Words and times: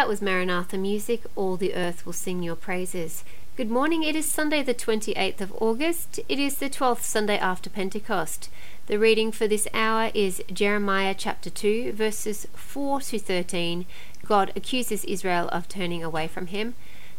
That 0.00 0.08
was 0.08 0.22
Maranatha 0.22 0.78
Music, 0.78 1.24
All 1.36 1.58
the 1.58 1.74
Earth 1.74 2.06
Will 2.06 2.14
Sing 2.14 2.42
Your 2.42 2.56
Praises. 2.56 3.22
Good 3.54 3.70
morning, 3.70 4.02
it 4.02 4.16
is 4.16 4.24
Sunday, 4.24 4.62
the 4.62 4.72
28th 4.72 5.42
of 5.42 5.52
August. 5.60 6.18
It 6.26 6.38
is 6.38 6.56
the 6.56 6.70
12th 6.70 7.02
Sunday 7.02 7.36
after 7.36 7.68
Pentecost. 7.68 8.48
The 8.86 8.98
reading 8.98 9.30
for 9.30 9.46
this 9.46 9.68
hour 9.74 10.10
is 10.14 10.42
Jeremiah 10.50 11.14
chapter 11.14 11.50
2, 11.50 11.92
verses 11.92 12.46
4 12.54 13.02
to 13.02 13.18
13. 13.18 13.84
God 14.24 14.52
accuses 14.56 15.04
Israel 15.04 15.50
of 15.50 15.68
turning 15.68 16.02
away 16.02 16.26
from 16.28 16.46
him. 16.46 16.76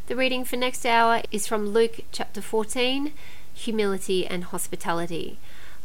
The 0.08 0.16
reading 0.16 0.44
for 0.44 0.56
next 0.56 0.84
hour 0.84 1.22
is 1.32 1.46
from 1.46 1.68
Luke 1.68 2.00
chapter 2.12 2.42
14, 2.42 3.14
Humility 3.54 4.26
and 4.26 4.46
Hospitality. 4.46 5.38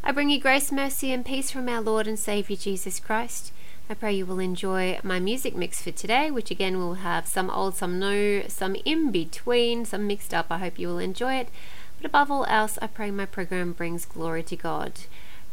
I 0.03 0.13
bring 0.13 0.31
you 0.31 0.41
grace, 0.41 0.73
mercy, 0.73 1.13
and 1.13 1.27
peace 1.27 1.51
from 1.51 1.69
our 1.69 1.83
Lord 1.83 2.07
and 2.07 2.19
Saviour 2.19 2.57
Jesus 2.57 2.99
Christ. 3.01 3.53
I 3.89 3.95
pray 3.95 4.15
you 4.15 4.27
will 4.27 4.41
enjoy 4.41 4.99
my 5.05 5.21
music 5.21 5.55
mix 5.55 5.81
for 5.81 5.93
today, 5.93 6.29
which 6.29 6.51
again 6.51 6.79
will 6.79 6.95
have 6.95 7.29
some 7.29 7.49
old, 7.49 7.77
some 7.77 8.01
new, 8.01 8.43
some 8.49 8.75
in 8.85 9.13
between, 9.13 9.85
some 9.85 10.09
mixed 10.09 10.35
up. 10.35 10.47
I 10.51 10.59
hope 10.59 10.77
you 10.77 10.89
will 10.89 10.99
enjoy 10.99 11.35
it. 11.35 11.51
But 11.99 12.07
above 12.07 12.29
all 12.29 12.45
else, 12.47 12.81
I 12.83 12.89
pray 12.89 13.13
my 13.13 13.27
program 13.27 13.73
brings 13.73 14.05
glory 14.05 14.43
to 14.43 14.57
God. 14.57 14.93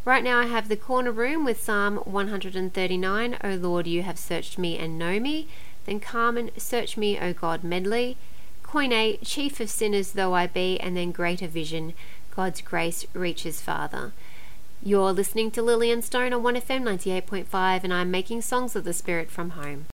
Right 0.03 0.23
now, 0.23 0.39
I 0.39 0.47
have 0.47 0.67
the 0.67 0.75
corner 0.75 1.11
room 1.11 1.45
with 1.45 1.61
Psalm 1.61 1.97
139, 1.97 3.37
O 3.43 3.49
Lord, 3.53 3.85
you 3.85 4.01
have 4.01 4.17
searched 4.17 4.57
me 4.57 4.79
and 4.79 4.97
know 4.97 5.19
me. 5.19 5.47
Then 5.85 5.99
Carmen, 5.99 6.49
Search 6.57 6.97
me, 6.97 7.19
O 7.19 7.33
God, 7.33 7.63
medley. 7.63 8.17
Koine, 8.63 9.19
Chief 9.23 9.59
of 9.59 9.69
sinners 9.69 10.13
though 10.13 10.33
I 10.33 10.47
be, 10.47 10.79
and 10.79 10.97
then 10.97 11.11
Greater 11.11 11.47
Vision, 11.47 11.93
God's 12.35 12.61
grace 12.61 13.05
reaches 13.13 13.61
Father. 13.61 14.11
You're 14.85 15.13
listening 15.13 15.49
to 15.51 15.61
Lillian 15.61 16.01
Stone 16.01 16.33
on 16.33 16.43
1FM 16.43 16.83
98.5, 16.83 17.85
and 17.85 17.93
I'm 17.93 18.11
making 18.11 18.41
songs 18.41 18.75
of 18.75 18.83
the 18.83 18.91
spirit 18.91 19.31
from 19.31 19.51
home. 19.51 19.85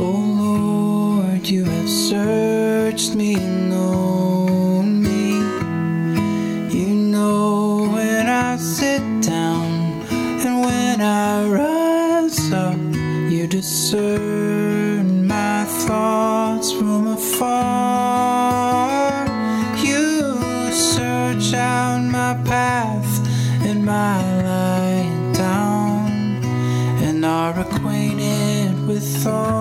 Oh 0.00 1.20
Lord, 1.22 1.48
you 1.48 1.62
have 1.62 1.88
searched 1.88 3.14
me 3.14 3.36
discern 13.90 15.26
my 15.26 15.64
thoughts 15.64 16.70
from 16.72 17.06
afar. 17.06 17.46
You 19.76 20.34
search 20.72 21.54
out 21.54 22.02
my 22.02 22.34
path 22.44 23.26
and 23.64 23.86
my 23.86 24.42
lying 24.42 25.32
down, 25.32 26.10
and 27.02 27.24
are 27.24 27.58
acquainted 27.58 28.86
with 28.86 29.26
all. 29.26 29.57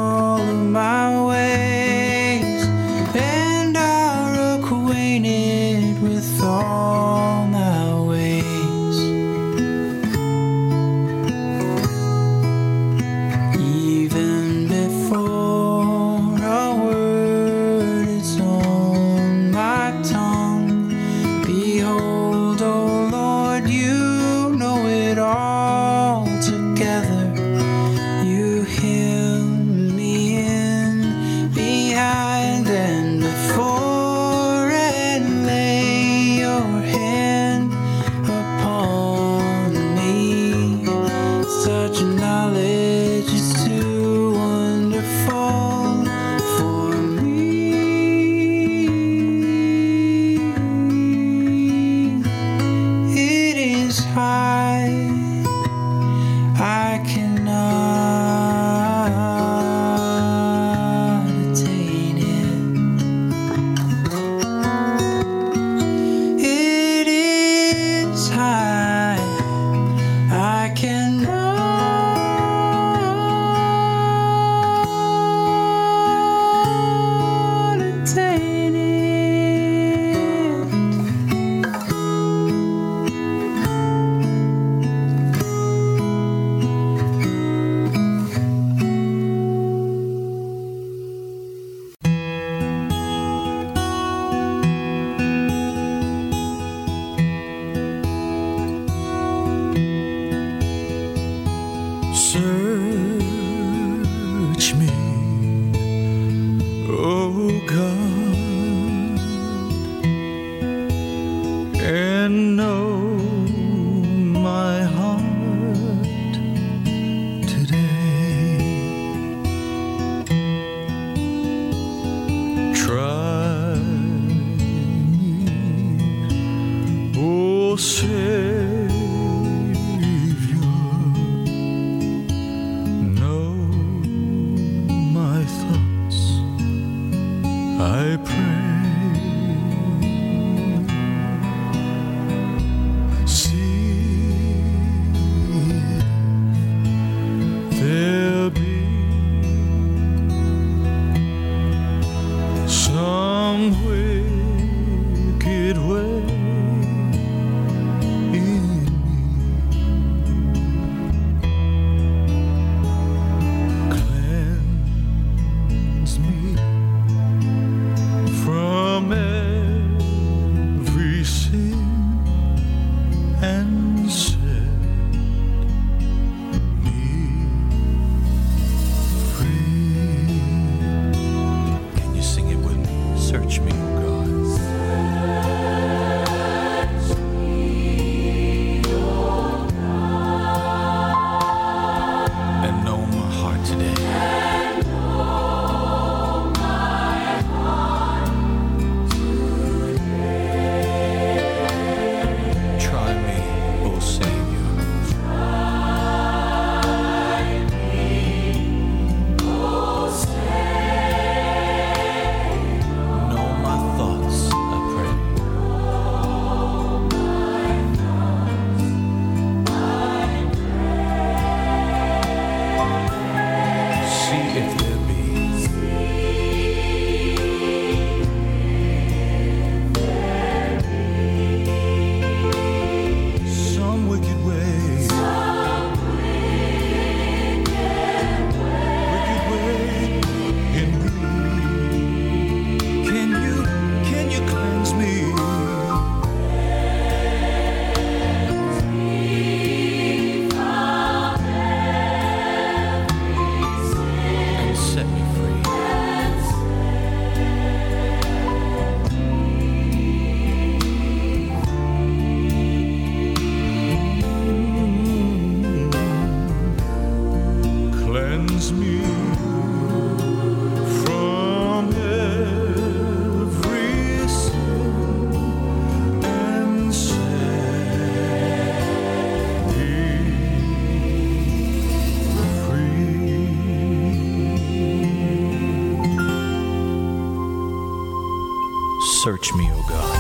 Search 289.07 289.53
me, 289.53 289.69
O 289.71 289.85
God, 289.87 290.17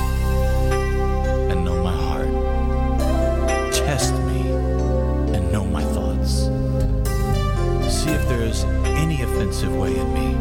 and 1.51 1.65
know 1.65 1.83
my 1.83 1.91
heart. 1.91 2.29
Test 3.73 4.13
me 4.13 4.47
and 5.35 5.51
know 5.51 5.65
my 5.65 5.83
thoughts. 5.83 6.43
See 7.93 8.09
if 8.09 8.27
there 8.29 8.43
is 8.43 8.63
any 9.03 9.21
offensive 9.23 9.75
way 9.75 9.93
in 9.93 10.13
me, 10.13 10.35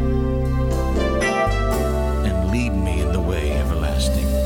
and 2.28 2.50
lead 2.52 2.70
me 2.70 3.00
in 3.00 3.12
the 3.12 3.20
way 3.20 3.50
everlasting. 3.50 4.45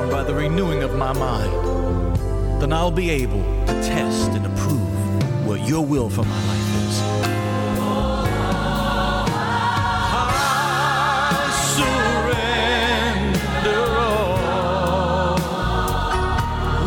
transformed 0.00 0.10
by 0.10 0.22
the 0.22 0.34
renewing 0.34 0.82
of 0.82 0.96
my 0.96 1.12
mind, 1.12 1.52
then 2.60 2.72
I'll 2.72 2.90
be 2.90 3.10
able 3.10 3.42
to 3.66 3.72
test 3.82 4.30
and 4.30 4.46
approve 4.46 5.46
what 5.46 5.68
your 5.68 5.84
will 5.84 6.08
for 6.08 6.24
my 6.24 6.46
life 6.46 6.88
is. 6.88 7.00
I 11.32 11.34
surrender 11.74 13.84
all. 13.98 15.36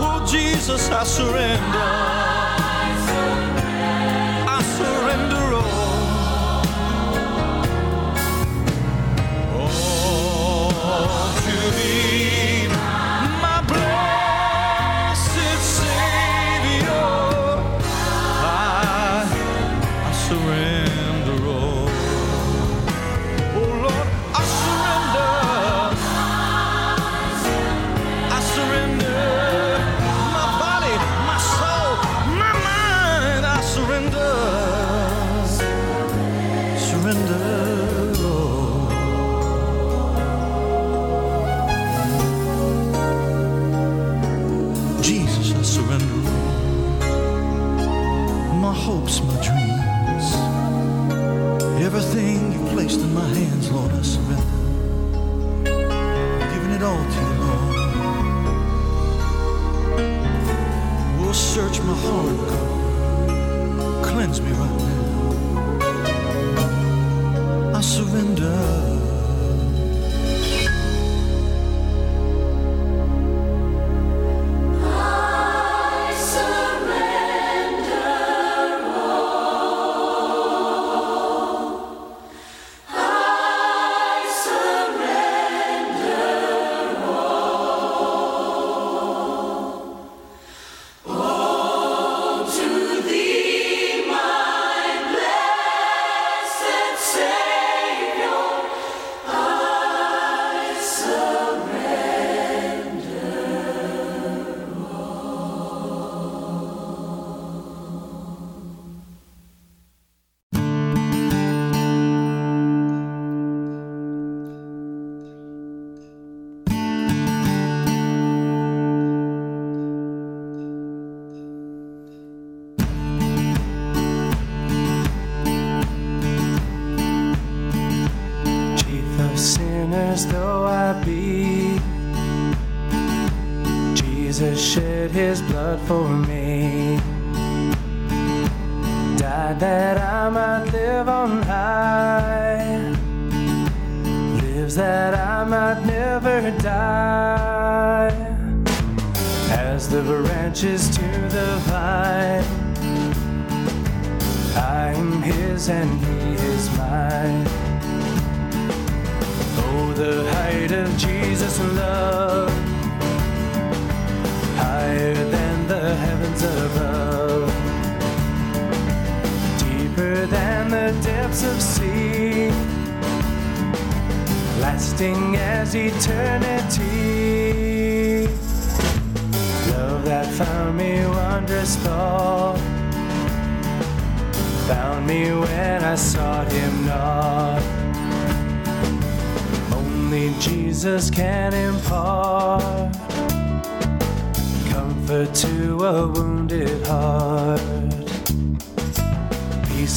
Oh, 0.01 0.25
Jesus, 0.29 0.89
I 0.89 1.03
surrender. 1.03 2.12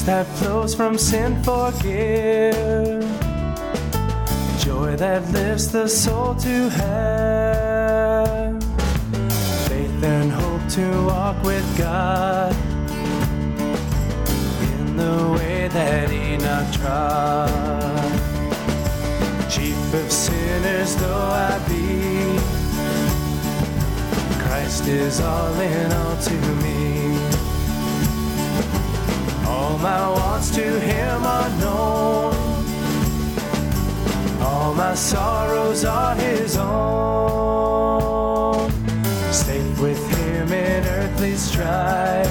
that 0.06 0.26
flows 0.38 0.72
from 0.72 0.96
sin 0.96 1.34
forgive. 1.42 3.02
Joy 4.60 4.94
that 4.94 5.28
lifts 5.32 5.66
the 5.66 5.88
soul 5.88 6.36
to 6.36 6.68
heaven. 6.68 8.60
Faith 9.66 10.04
and 10.04 10.30
hope 10.30 10.68
to 10.68 11.06
walk 11.06 11.42
with 11.42 11.66
God 11.76 12.54
in 14.70 14.96
the 14.96 15.32
way 15.36 15.66
that 15.68 16.12
Enoch 16.12 16.72
trod. 16.72 17.50
Chief 19.50 19.94
of 19.94 20.12
sinners 20.12 20.94
though 20.94 21.31
I 21.50 21.59
be, 21.66 22.38
Christ 24.44 24.87
is 24.87 25.20
all 25.20 25.61
in 25.61 25.92
all 25.92 26.16
to 26.16 26.35
me. 26.62 26.95
All 29.76 29.82
my 29.82 30.08
wants 30.08 30.48
to 30.52 30.80
Him 30.80 31.26
are 31.26 31.50
known. 31.60 32.34
All 34.40 34.72
my 34.72 34.94
sorrows 34.94 35.84
are 35.84 36.14
His 36.14 36.56
own. 36.56 37.90
Safe 39.30 39.78
with 39.78 40.02
Him 40.16 40.50
in 40.50 40.82
earthly 40.86 41.34
strife, 41.34 42.26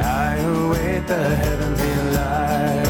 I 0.00 0.36
await 0.38 1.06
the 1.06 1.36
heavenly 1.36 1.94
life. 2.16 2.88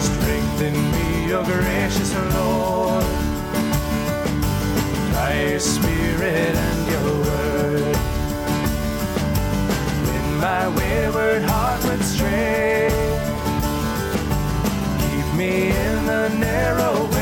Strengthen 0.00 0.74
me, 0.92 1.34
O 1.34 1.44
gracious 1.44 2.14
Lord, 2.34 3.04
by 5.12 5.32
Your 5.50 5.60
Spirit 5.60 6.56
and 6.56 6.88
Your 6.90 7.24
Word. 7.24 7.31
my 10.42 10.66
wayward 10.76 11.42
heart 11.44 11.84
would 11.84 12.02
stray. 12.02 12.88
Keep 14.98 15.34
me 15.36 15.68
in 15.70 16.04
the 16.04 16.28
narrow 16.36 17.06
way. 17.12 17.21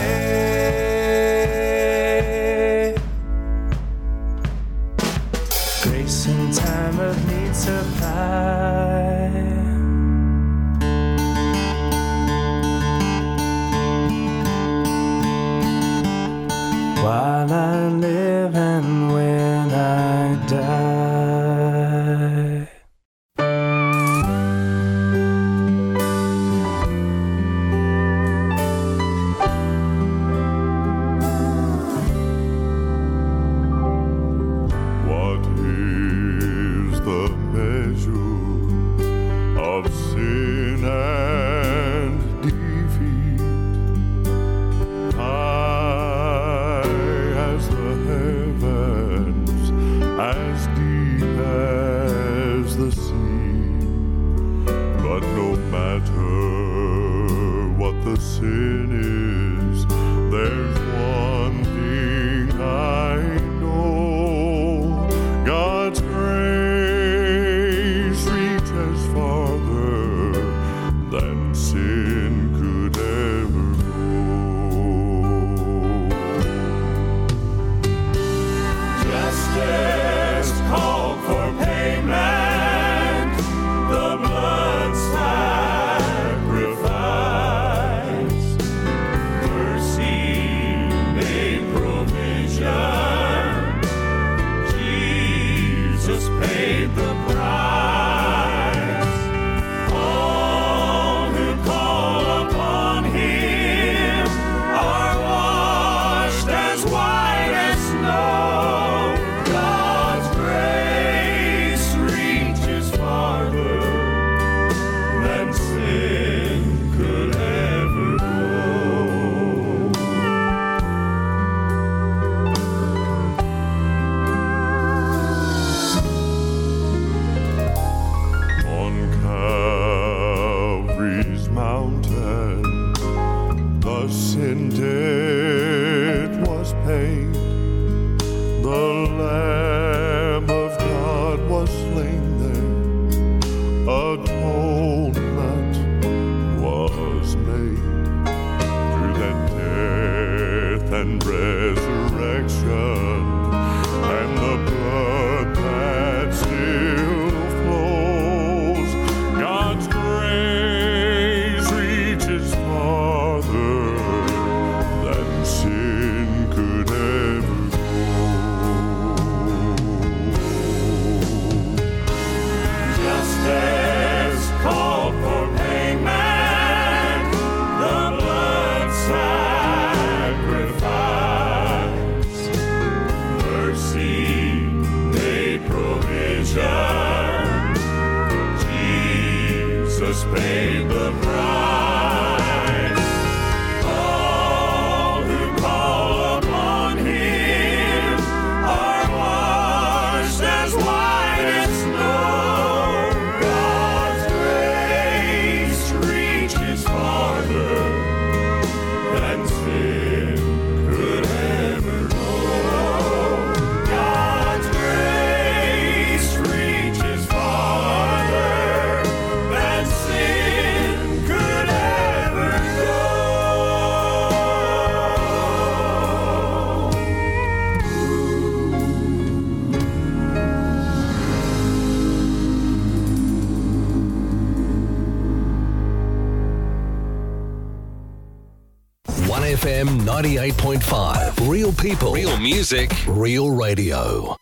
FM 239.70 240.00
98.5. 240.00 241.48
Real 241.48 241.72
people, 241.72 242.12
real 242.12 242.37
music, 242.38 242.90
real 243.06 243.52
radio. 243.52 244.39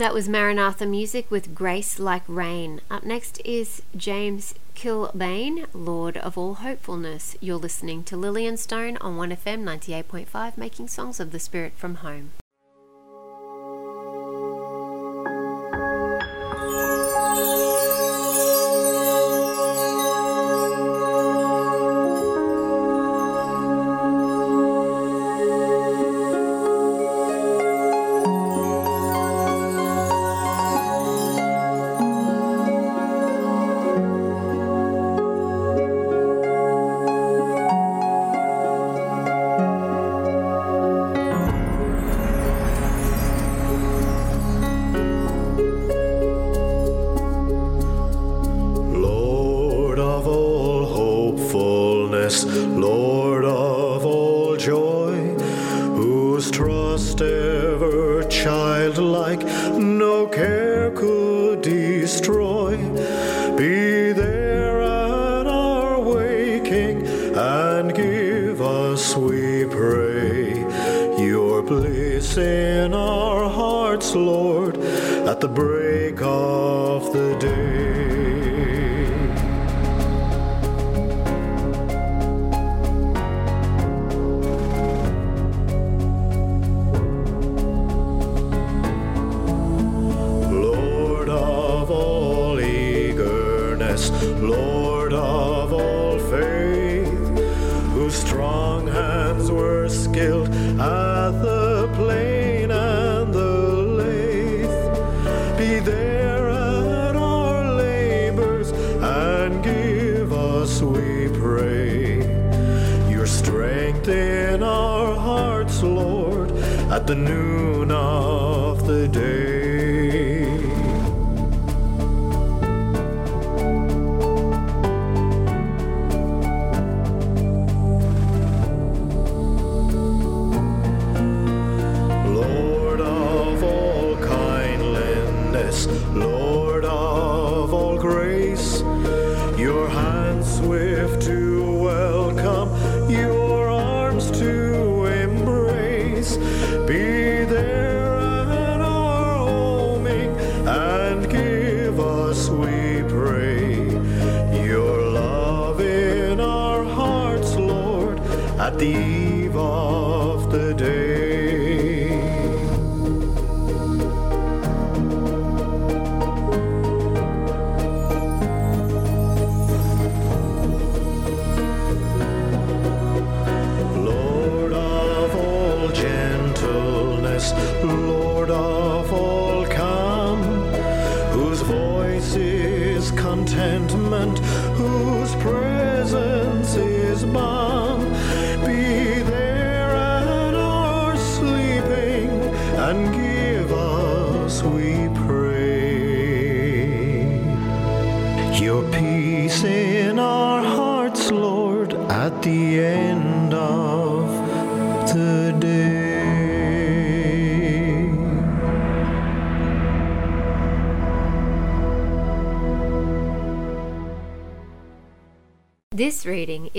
That 0.00 0.14
was 0.14 0.30
Maranatha 0.30 0.86
Music 0.86 1.30
with 1.30 1.54
Grace 1.54 1.98
Like 1.98 2.22
Rain. 2.26 2.80
Up 2.90 3.04
next 3.04 3.38
is 3.44 3.82
James 3.94 4.54
Kilbane, 4.74 5.66
Lord 5.74 6.16
of 6.16 6.38
All 6.38 6.54
Hopefulness. 6.54 7.36
You're 7.38 7.58
listening 7.58 8.04
to 8.04 8.16
Lillian 8.16 8.56
Stone 8.56 8.96
on 9.02 9.18
1FM 9.18 9.62
98.5, 9.62 10.56
making 10.56 10.88
songs 10.88 11.20
of 11.20 11.32
the 11.32 11.38
Spirit 11.38 11.74
from 11.76 11.96
home. 11.96 12.30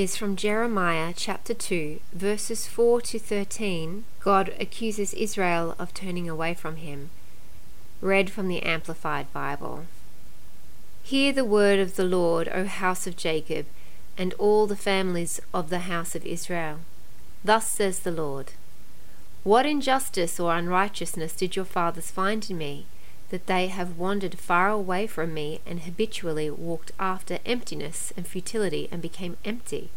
Is 0.01 0.17
from 0.17 0.35
Jeremiah 0.35 1.13
chapter 1.15 1.53
2, 1.53 1.99
verses 2.11 2.65
4 2.65 3.01
to 3.01 3.19
13. 3.19 4.03
God 4.19 4.51
accuses 4.59 5.13
Israel 5.13 5.75
of 5.77 5.93
turning 5.93 6.27
away 6.27 6.55
from 6.55 6.77
him. 6.77 7.11
Read 8.01 8.31
from 8.31 8.47
the 8.47 8.63
Amplified 8.63 9.31
Bible. 9.31 9.85
Hear 11.03 11.31
the 11.31 11.45
word 11.45 11.77
of 11.77 11.97
the 11.97 12.03
Lord, 12.03 12.49
O 12.51 12.65
house 12.65 13.05
of 13.05 13.15
Jacob, 13.15 13.67
and 14.17 14.33
all 14.39 14.65
the 14.65 14.75
families 14.75 15.39
of 15.53 15.69
the 15.69 15.81
house 15.81 16.15
of 16.15 16.25
Israel. 16.25 16.79
Thus 17.45 17.69
says 17.69 17.99
the 17.99 18.09
Lord 18.09 18.53
What 19.43 19.67
injustice 19.67 20.39
or 20.39 20.55
unrighteousness 20.55 21.35
did 21.35 21.55
your 21.55 21.65
fathers 21.65 22.09
find 22.09 22.49
in 22.49 22.57
me, 22.57 22.87
that 23.31 23.47
they 23.47 23.67
have 23.67 23.97
wandered 23.97 24.37
far 24.37 24.69
away 24.69 25.07
from 25.07 25.33
me 25.33 25.61
and 25.65 25.81
habitually 25.81 26.49
walked 26.49 26.91
after 26.99 27.39
emptiness 27.45 28.13
and 28.15 28.27
futility 28.27 28.87
and 28.91 29.01
became 29.01 29.37
empty? 29.43 29.89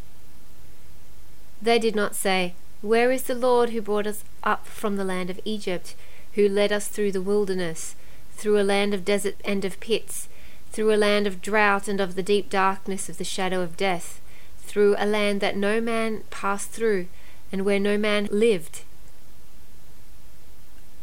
They 1.61 1.79
did 1.79 1.97
not 1.97 2.15
say, 2.15 2.55
Where 2.81 3.11
is 3.11 3.25
the 3.25 3.35
Lord 3.35 3.71
who 3.71 3.83
brought 3.83 4.07
us 4.07 4.23
up 4.45 4.67
from 4.67 4.97
the 4.97 5.05
land 5.05 5.31
of 5.31 5.41
Egypt, 5.45 5.97
who 6.35 6.49
led 6.49 6.73
us 6.73 6.87
through 6.87 7.13
the 7.13 7.23
wilderness, 7.23 7.97
through 8.37 8.61
a 8.61 8.63
land 8.63 8.95
of 8.95 9.05
desert 9.05 9.37
and 9.45 9.65
of 9.65 9.81
pits, 9.81 10.29
through 10.71 10.93
a 10.93 10.97
land 10.97 11.27
of 11.27 11.43
drought 11.43 11.89
and 11.89 12.01
of 12.01 12.15
the 12.15 12.23
deep 12.23 12.49
darkness 12.49 13.09
of 13.09 13.19
the 13.19 13.25
shadow 13.25 13.63
of 13.63 13.77
death, 13.77 14.21
through 14.59 14.95
a 14.99 15.07
land 15.07 15.41
that 15.41 15.57
no 15.57 15.81
man 15.81 16.23
passed 16.31 16.71
through, 16.71 17.07
and 17.51 17.65
where 17.65 17.81
no 17.81 17.99
man 17.99 18.29
lived? 18.31 18.83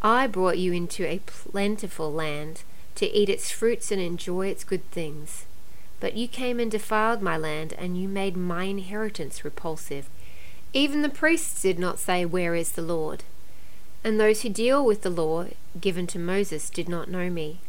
I 0.03 0.25
brought 0.25 0.57
you 0.57 0.73
into 0.73 1.05
a 1.05 1.21
plentiful 1.27 2.11
land 2.11 2.63
to 2.95 3.05
eat 3.05 3.29
its 3.29 3.51
fruits 3.51 3.91
and 3.91 4.01
enjoy 4.01 4.47
its 4.47 4.63
good 4.63 4.89
things. 4.89 5.45
But 5.99 6.15
you 6.15 6.27
came 6.27 6.59
and 6.59 6.71
defiled 6.71 7.21
my 7.21 7.37
land, 7.37 7.73
and 7.77 7.95
you 7.95 8.07
made 8.07 8.35
my 8.35 8.63
inheritance 8.63 9.45
repulsive. 9.45 10.09
Even 10.73 11.03
the 11.03 11.09
priests 11.09 11.61
did 11.61 11.77
not 11.77 11.99
say, 11.99 12.25
Where 12.25 12.55
is 12.55 12.71
the 12.71 12.81
Lord? 12.81 13.23
And 14.03 14.19
those 14.19 14.41
who 14.41 14.49
deal 14.49 14.83
with 14.83 15.03
the 15.03 15.11
law 15.11 15.45
given 15.79 16.07
to 16.07 16.17
Moses 16.17 16.71
did 16.71 16.89
not 16.89 17.07
know 17.07 17.29
me. 17.29 17.59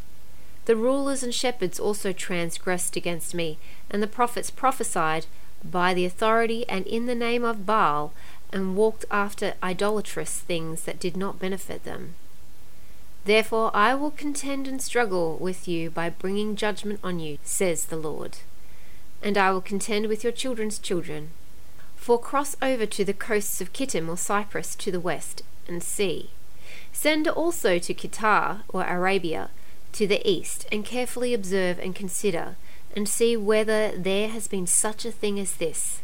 The 0.65 0.77
rulers 0.77 1.23
and 1.23 1.35
shepherds 1.35 1.79
also 1.79 2.15
transgressed 2.15 2.97
against 2.97 3.35
me, 3.35 3.59
and 3.91 4.03
the 4.03 4.07
prophets 4.07 4.51
prophesied 4.51 5.27
by 5.63 5.93
the 5.93 6.07
authority 6.07 6.67
and 6.67 6.87
in 6.87 7.05
the 7.05 7.15
name 7.15 7.45
of 7.45 7.67
Baal, 7.67 8.15
and 8.51 8.75
walked 8.75 9.05
after 9.11 9.55
idolatrous 9.63 10.39
things 10.39 10.83
that 10.85 10.99
did 11.01 11.17
not 11.17 11.39
benefit 11.39 11.85
them. 11.85 12.15
Therefore 13.25 13.71
I 13.75 13.95
will 13.95 14.11
contend 14.11 14.67
and 14.67 14.83
struggle 14.83 15.37
with 15.39 15.69
you 15.69 15.91
by 15.91 16.11
bringing 16.11 16.57
judgment 16.57 17.01
on 17.05 17.21
you, 17.21 17.39
says 17.45 17.87
the 17.87 17.97
Lord. 17.97 18.39
And 19.23 19.39
I 19.39 19.53
will 19.53 19.61
contend 19.61 20.07
with 20.07 20.25
your 20.25 20.33
children's 20.33 20.79
children. 20.79 21.31
For 21.95 22.19
cross 22.19 22.57
over 22.61 22.85
to 22.87 23.05
the 23.05 23.15
coasts 23.15 23.61
of 23.61 23.73
Kittim 23.73 24.09
or 24.09 24.17
Cyprus 24.17 24.75
to 24.75 24.91
the 24.91 24.99
west, 24.99 25.43
and 25.69 25.83
see. 25.83 26.31
Send 26.93 27.29
also 27.29 27.79
to 27.79 27.95
Kedar 27.95 28.63
or 28.69 28.83
Arabia 28.83 29.51
to 29.93 30.07
the 30.07 30.29
east, 30.29 30.67
and 30.73 30.85
carefully 30.85 31.33
observe 31.33 31.79
and 31.79 31.95
consider, 31.95 32.57
and 32.97 33.09
see 33.09 33.37
whether 33.37 33.97
there 33.97 34.29
has 34.29 34.49
been 34.49 34.67
such 34.67 35.05
a 35.05 35.13
thing 35.13 35.39
as 35.39 35.57
this. 35.57 36.01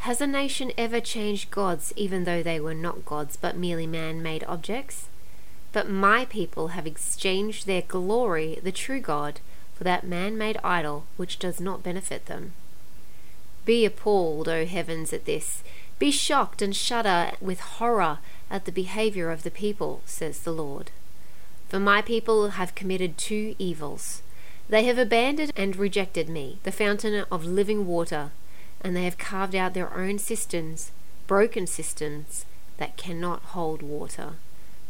Has 0.00 0.20
a 0.20 0.26
nation 0.26 0.72
ever 0.76 1.00
changed 1.00 1.50
gods 1.50 1.92
even 1.96 2.24
though 2.24 2.42
they 2.42 2.60
were 2.60 2.74
not 2.74 3.04
gods 3.04 3.36
but 3.36 3.56
merely 3.56 3.86
man 3.86 4.22
made 4.22 4.44
objects? 4.44 5.06
But 5.72 5.88
my 5.88 6.26
people 6.26 6.68
have 6.68 6.86
exchanged 6.86 7.66
their 7.66 7.82
glory, 7.82 8.58
the 8.62 8.72
true 8.72 9.00
God, 9.00 9.40
for 9.74 9.84
that 9.84 10.06
man 10.06 10.36
made 10.36 10.58
idol 10.62 11.04
which 11.16 11.38
does 11.38 11.60
not 11.60 11.82
benefit 11.82 12.26
them. 12.26 12.52
Be 13.64 13.84
appalled, 13.84 14.48
O 14.48 14.66
heavens, 14.66 15.12
at 15.12 15.24
this. 15.24 15.62
Be 15.98 16.10
shocked 16.10 16.62
and 16.62 16.74
shudder 16.74 17.32
with 17.40 17.60
horror 17.60 18.18
at 18.50 18.64
the 18.64 18.72
behavior 18.72 19.30
of 19.30 19.44
the 19.44 19.50
people, 19.50 20.02
says 20.04 20.40
the 20.40 20.52
Lord. 20.52 20.90
For 21.68 21.80
my 21.80 22.02
people 22.02 22.50
have 22.50 22.74
committed 22.74 23.16
two 23.16 23.54
evils. 23.58 24.22
They 24.68 24.84
have 24.84 24.98
abandoned 24.98 25.52
and 25.56 25.76
rejected 25.76 26.28
me, 26.28 26.58
the 26.64 26.72
fountain 26.72 27.24
of 27.30 27.44
living 27.44 27.86
water, 27.86 28.30
and 28.82 28.94
they 28.94 29.04
have 29.04 29.16
carved 29.16 29.54
out 29.54 29.74
their 29.74 29.94
own 29.94 30.18
cisterns, 30.18 30.90
broken 31.26 31.66
cisterns 31.66 32.44
that 32.76 32.96
cannot 32.96 33.42
hold 33.42 33.80
water. 33.80 34.34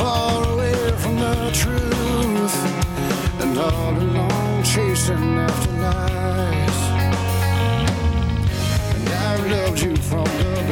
Far 0.00 0.52
away 0.52 0.74
from 1.02 1.16
the 1.16 1.50
truth 1.62 2.56
and 3.42 3.58
all 3.58 3.94
along 4.06 4.62
chasing 4.62 5.32
after 5.46 5.72
lies. 5.84 6.78
And 8.94 9.08
I've 9.28 9.46
loved 9.54 9.80
you 9.82 9.94
from 9.96 10.24
the 10.24 10.69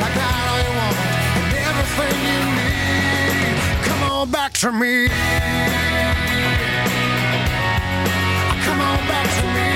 I 0.00 0.08
all 0.48 0.58
you 0.64 0.72
want 0.78 0.96
and 1.38 1.52
everything 1.68 2.16
you 2.28 2.40
need. 2.58 3.56
Come 3.86 4.02
on 4.10 4.30
back 4.30 4.52
to 4.62 4.72
me. 4.72 5.08
Come 8.64 8.80
on 8.80 8.98
back 9.10 9.28
to 9.38 9.44
me. 9.54 9.72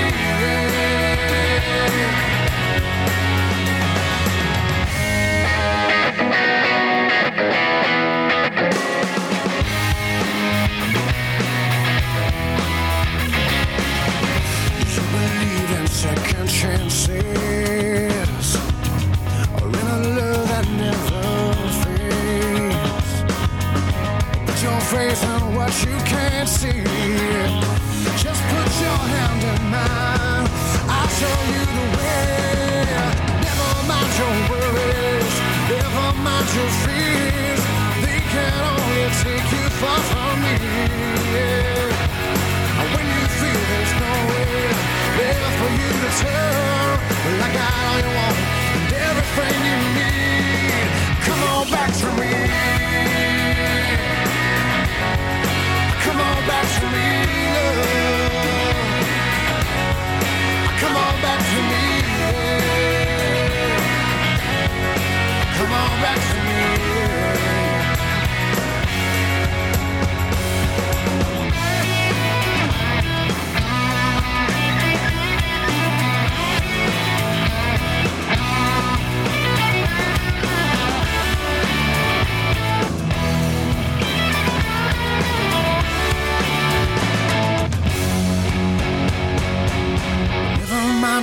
Faith 24.91 25.21
in 25.23 25.55
what 25.55 25.73
you 25.83 25.97
can't 26.05 26.47
see. 26.47 26.81
Just 28.23 28.41
put 28.51 28.69
your 28.83 28.99
hand 29.13 29.43
in 29.51 29.61
mine. 29.73 30.47
I'll 30.95 31.11
show 31.19 31.37
you 31.53 31.63
the 31.77 31.87
way. 31.97 32.87
Never 33.43 33.73
mind 33.89 34.11
your 34.19 34.35
worries. 34.49 35.35
Never 35.75 36.07
mind 36.23 36.47
your 36.57 36.71
fears. 36.83 37.61
They 38.03 38.19
can 38.31 38.57
only 38.71 39.07
take 39.23 39.47
you 39.55 39.65
far 39.81 39.99
from 40.09 40.35
me. 40.45 40.55
And 42.79 42.87
when 42.93 43.05
you 43.15 43.23
feel 43.39 43.61
there's 43.71 43.93
nowhere 44.03 44.73
there 45.19 45.49
for 45.59 45.69
you 45.79 45.89
to 46.01 46.09
turn, 46.21 46.66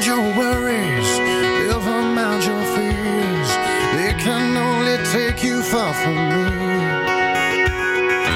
Your 0.04 0.20
worries, 0.36 1.18
never 1.66 2.02
mind 2.02 2.44
your 2.44 2.62
fears. 2.76 3.50
They 3.96 4.12
can 4.22 4.54
only 4.54 4.98
take 5.12 5.42
you 5.42 5.62
far 5.62 5.94
from 5.94 6.14
me. 6.14 6.44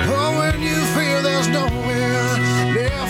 Oh, 0.09 0.39
when 0.39 0.63
you 0.63 0.77
feel 0.97 1.23
there's 1.23 1.49
nowhere 1.49 2.09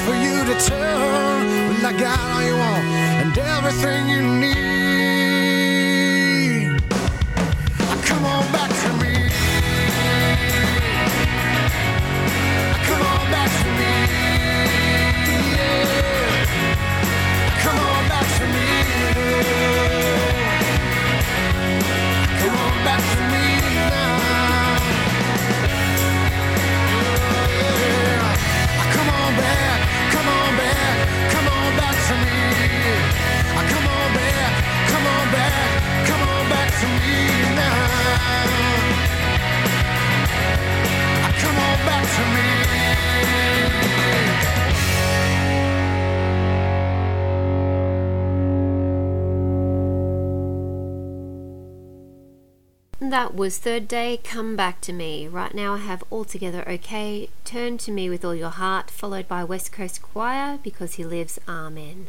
for 0.04 0.14
you 0.14 0.44
to 0.44 0.56
turn, 0.66 1.46
well, 1.68 1.86
I 1.86 1.92
got 1.92 2.18
all 2.18 2.42
you 2.42 2.56
want 2.56 2.84
and 3.22 3.38
everything 3.38 4.08
you 4.08 4.22
need. 4.40 4.77
That 53.00 53.34
was 53.34 53.56
Third 53.56 53.88
Day, 53.88 54.20
Come 54.22 54.54
Back 54.54 54.82
to 54.82 54.92
Me. 54.92 55.26
Right 55.28 55.54
now 55.54 55.74
I 55.74 55.78
have 55.78 56.04
Altogether 56.12 56.62
OK, 56.68 57.30
Turn 57.44 57.78
to 57.78 57.90
Me 57.90 58.10
with 58.10 58.22
All 58.22 58.34
Your 58.34 58.50
Heart, 58.50 58.90
followed 58.90 59.26
by 59.26 59.44
West 59.44 59.72
Coast 59.72 60.02
Choir, 60.02 60.58
Because 60.62 60.96
He 60.96 61.04
Lives, 61.04 61.38
Amen. 61.48 62.08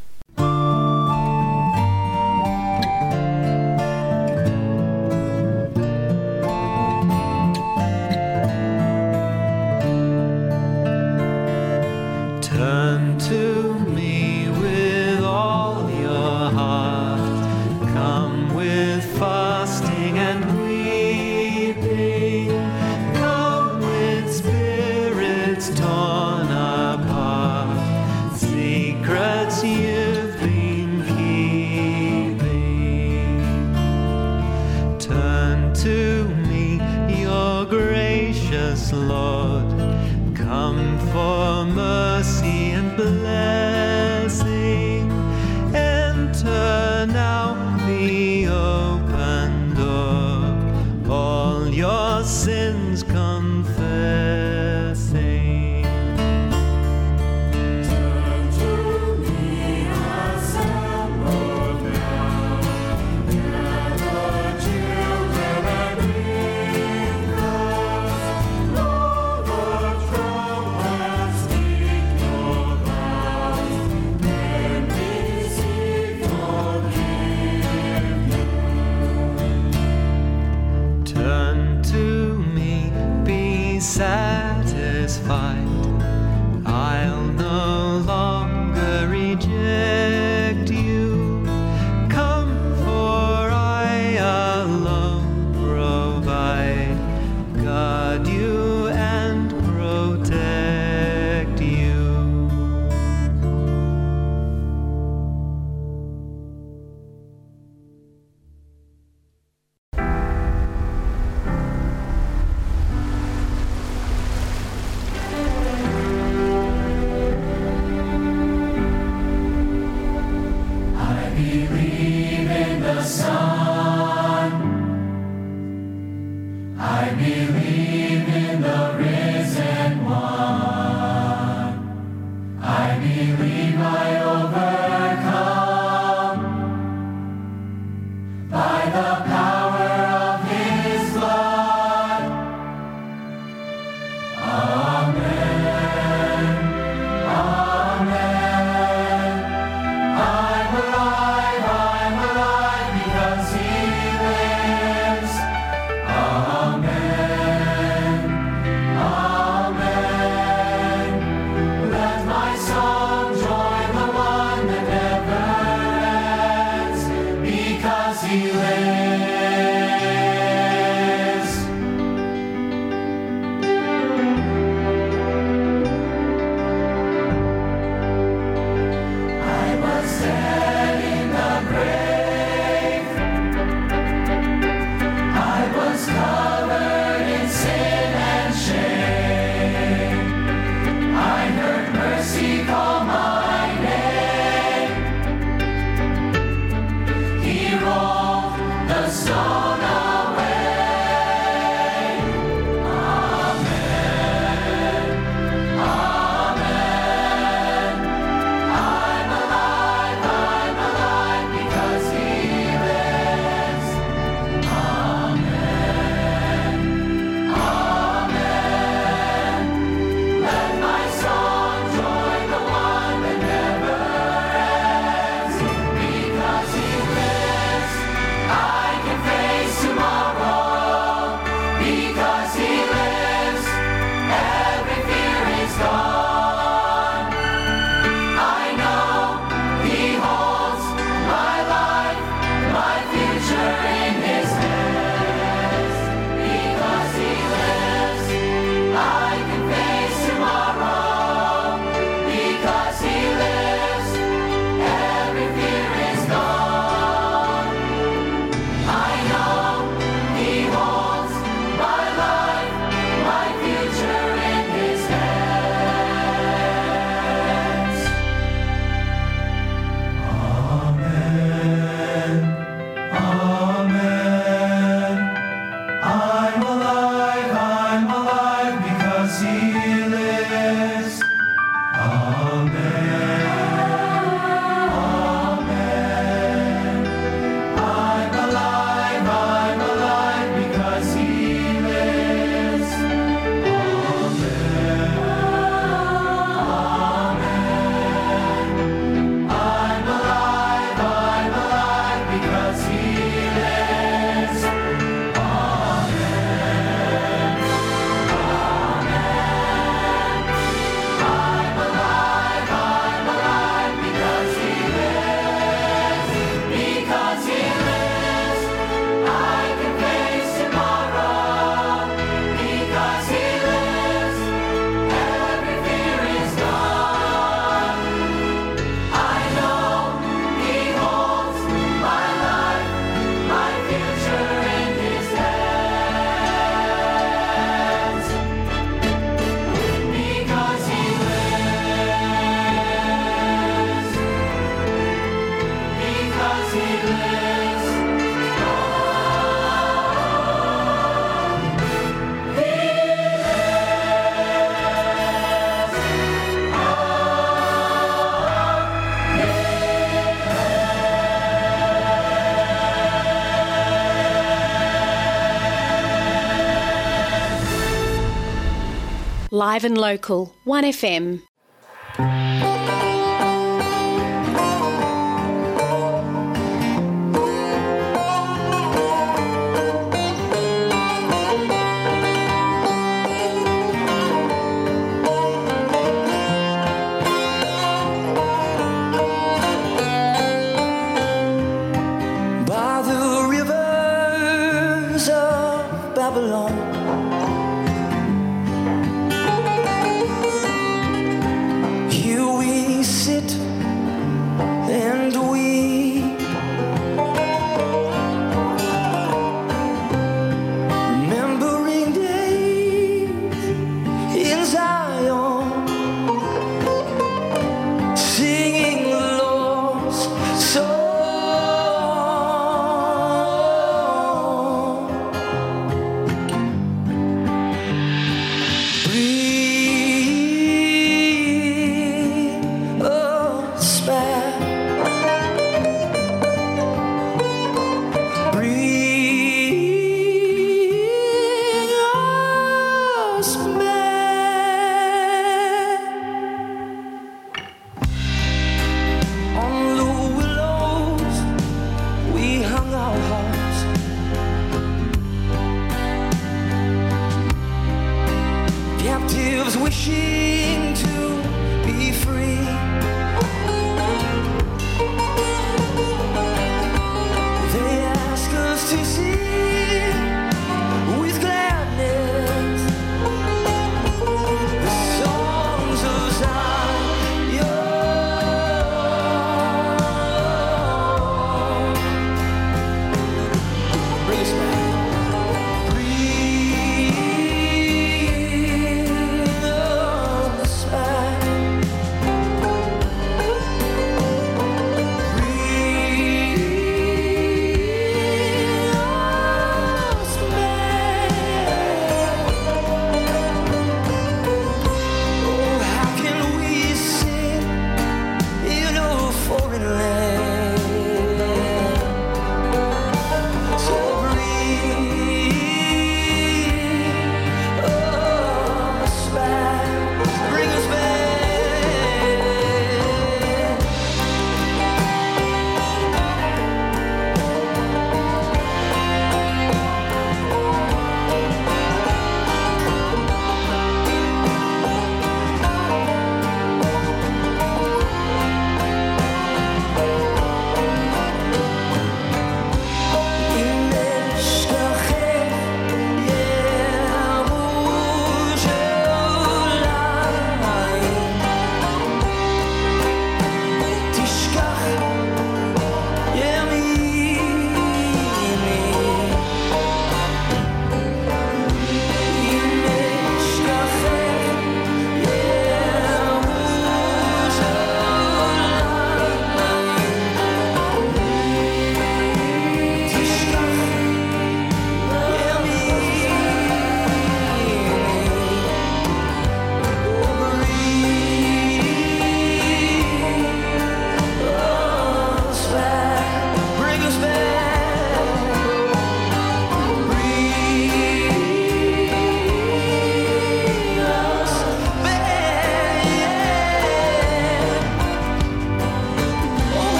Live 369.74 369.86
and 369.86 369.97
local, 369.99 370.55
1FM. 370.65 371.48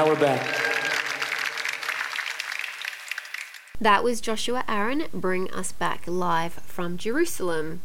Now 0.00 0.06
we're 0.06 0.18
back. 0.18 0.40
That 3.78 4.02
was 4.02 4.22
Joshua 4.22 4.64
Aaron, 4.66 5.04
Bring 5.12 5.50
Us 5.50 5.72
Back 5.72 6.04
live 6.06 6.54
from 6.54 6.96
Jerusalem. 6.96 7.82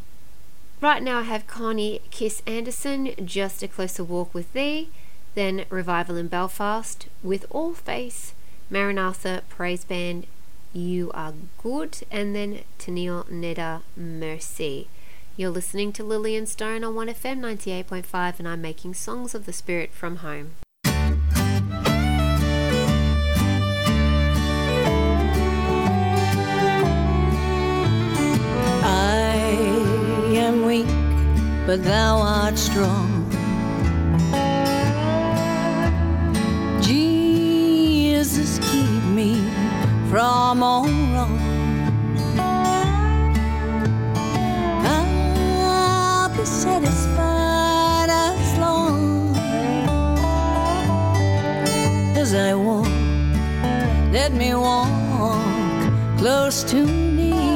Right 0.79 1.03
now 1.03 1.19
I 1.19 1.23
have 1.23 1.45
Connie 1.45 1.99
Kiss 2.11 2.41
Anderson, 2.47 3.11
Just 3.25 3.63
a 3.63 3.67
Closer 3.67 4.05
Walk 4.05 4.33
with 4.33 4.53
Thee, 4.53 4.87
then 5.33 5.65
Revival 5.69 6.15
in 6.15 6.29
Belfast, 6.29 7.07
with 7.21 7.45
All 7.49 7.73
Face, 7.73 8.33
Maranatha 8.69 9.43
Praise 9.49 9.83
Band, 9.83 10.25
You 10.71 11.11
Are 11.13 11.33
Good, 11.61 12.03
and 12.09 12.33
then 12.33 12.61
Tennille 12.79 13.25
Neda 13.29 13.81
Mercy. 13.97 14.87
You're 15.35 15.49
listening 15.49 15.91
to 15.91 16.03
Lillian 16.05 16.45
Stone 16.45 16.85
on 16.85 16.93
1FM 16.93 17.41
98.5, 17.41 18.39
and 18.39 18.47
I'm 18.47 18.61
making 18.61 18.93
songs 18.93 19.35
of 19.35 19.45
the 19.45 19.51
Spirit 19.51 19.91
from 19.91 20.17
home. 20.17 20.51
but 31.65 31.83
thou 31.83 32.17
art 32.19 32.57
strong. 32.57 33.25
Jesus, 36.81 38.59
keep 38.59 39.03
me 39.19 39.41
from 40.09 40.61
all 40.61 40.85
wrong. 40.85 41.39
I'll 44.85 46.29
be 46.37 46.45
satisfied 46.45 48.09
as 48.11 48.57
long 48.59 49.35
as 52.15 52.35
I 52.35 52.53
walk. 52.53 52.85
Let 54.13 54.33
me 54.33 54.53
walk 54.53 54.87
close 56.19 56.63
to 56.65 56.85
thee. 56.85 57.54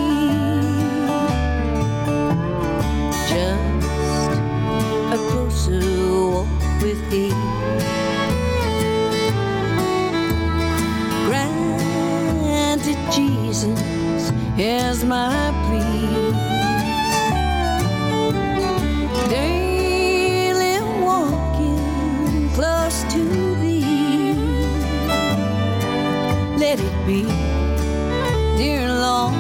with 6.81 7.09
thee. 7.09 7.33
Granted, 11.27 12.97
Jesus, 13.11 14.31
is 14.57 15.03
my 15.03 15.51
plea. 15.65 16.31
Daily 19.29 20.79
walking 21.01 22.49
close 22.53 23.03
to 23.13 23.21
thee, 23.61 24.33
let 26.57 26.79
it 26.79 26.95
be, 27.05 27.23
dear 28.57 28.87
Lord, 28.87 29.33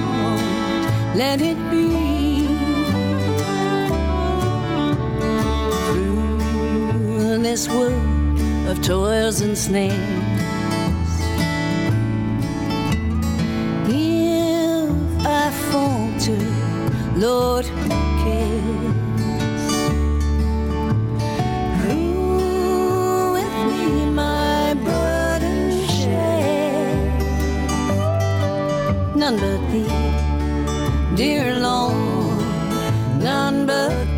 let 1.15 1.41
it 1.41 1.57
be. 1.71 2.28
this 7.51 7.67
world 7.67 8.39
of 8.69 8.79
toils 8.83 9.41
and 9.41 9.57
snares. 9.57 9.97
If 13.87 15.25
I 15.25 15.49
falter, 15.71 16.45
Lord 17.17 17.65
who 17.65 17.89
cares. 18.23 19.65
Who 21.81 23.33
with 23.35 23.55
me 23.69 23.85
my 24.21 24.75
burden 24.85 25.59
shares? 25.97 27.23
None 29.15 29.37
but 29.43 29.61
thee, 29.71 31.15
dear 31.15 31.59
Lord, 31.59 32.43
none 33.29 33.65
but 33.65 34.08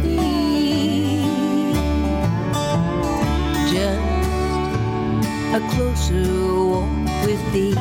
a 5.54 5.60
closer 5.72 6.24
walk 6.66 6.88
with 7.26 7.44
thee. 7.52 7.74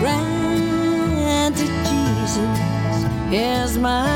Granted, 0.00 1.70
Jesus 1.88 3.04
is 3.30 3.78
my 3.78 4.15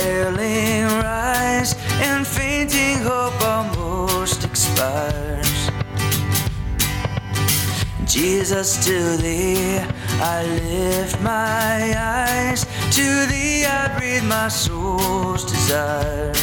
to 8.81 9.15
thee 9.17 9.79
I 10.19 10.43
lift 10.43 11.21
my 11.21 11.93
eyes, 11.95 12.65
to 12.95 13.25
thee 13.27 13.63
I 13.65 13.95
breathe 13.95 14.23
my 14.23 14.47
soul's 14.47 15.45
desires. 15.45 16.41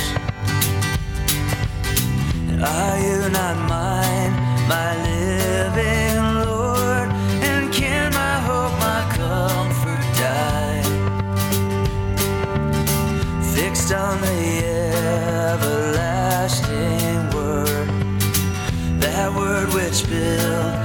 Are 2.63 2.99
you 3.01 3.29
not 3.31 3.57
mine, 3.69 4.33
my 4.69 4.95
living 5.03 6.45
Lord? 6.47 7.11
And 7.43 7.73
can 7.73 8.13
my 8.13 8.39
hope, 8.49 8.79
my 8.79 9.03
comfort 9.19 10.01
die? 10.17 10.83
Fixed 13.53 13.93
on 13.93 14.21
the 14.21 14.65
everlasting 15.55 17.31
word, 17.35 17.89
that 19.01 19.33
word 19.35 19.73
which 19.75 20.05
and 20.09 20.78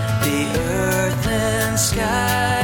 sky. 1.84 2.63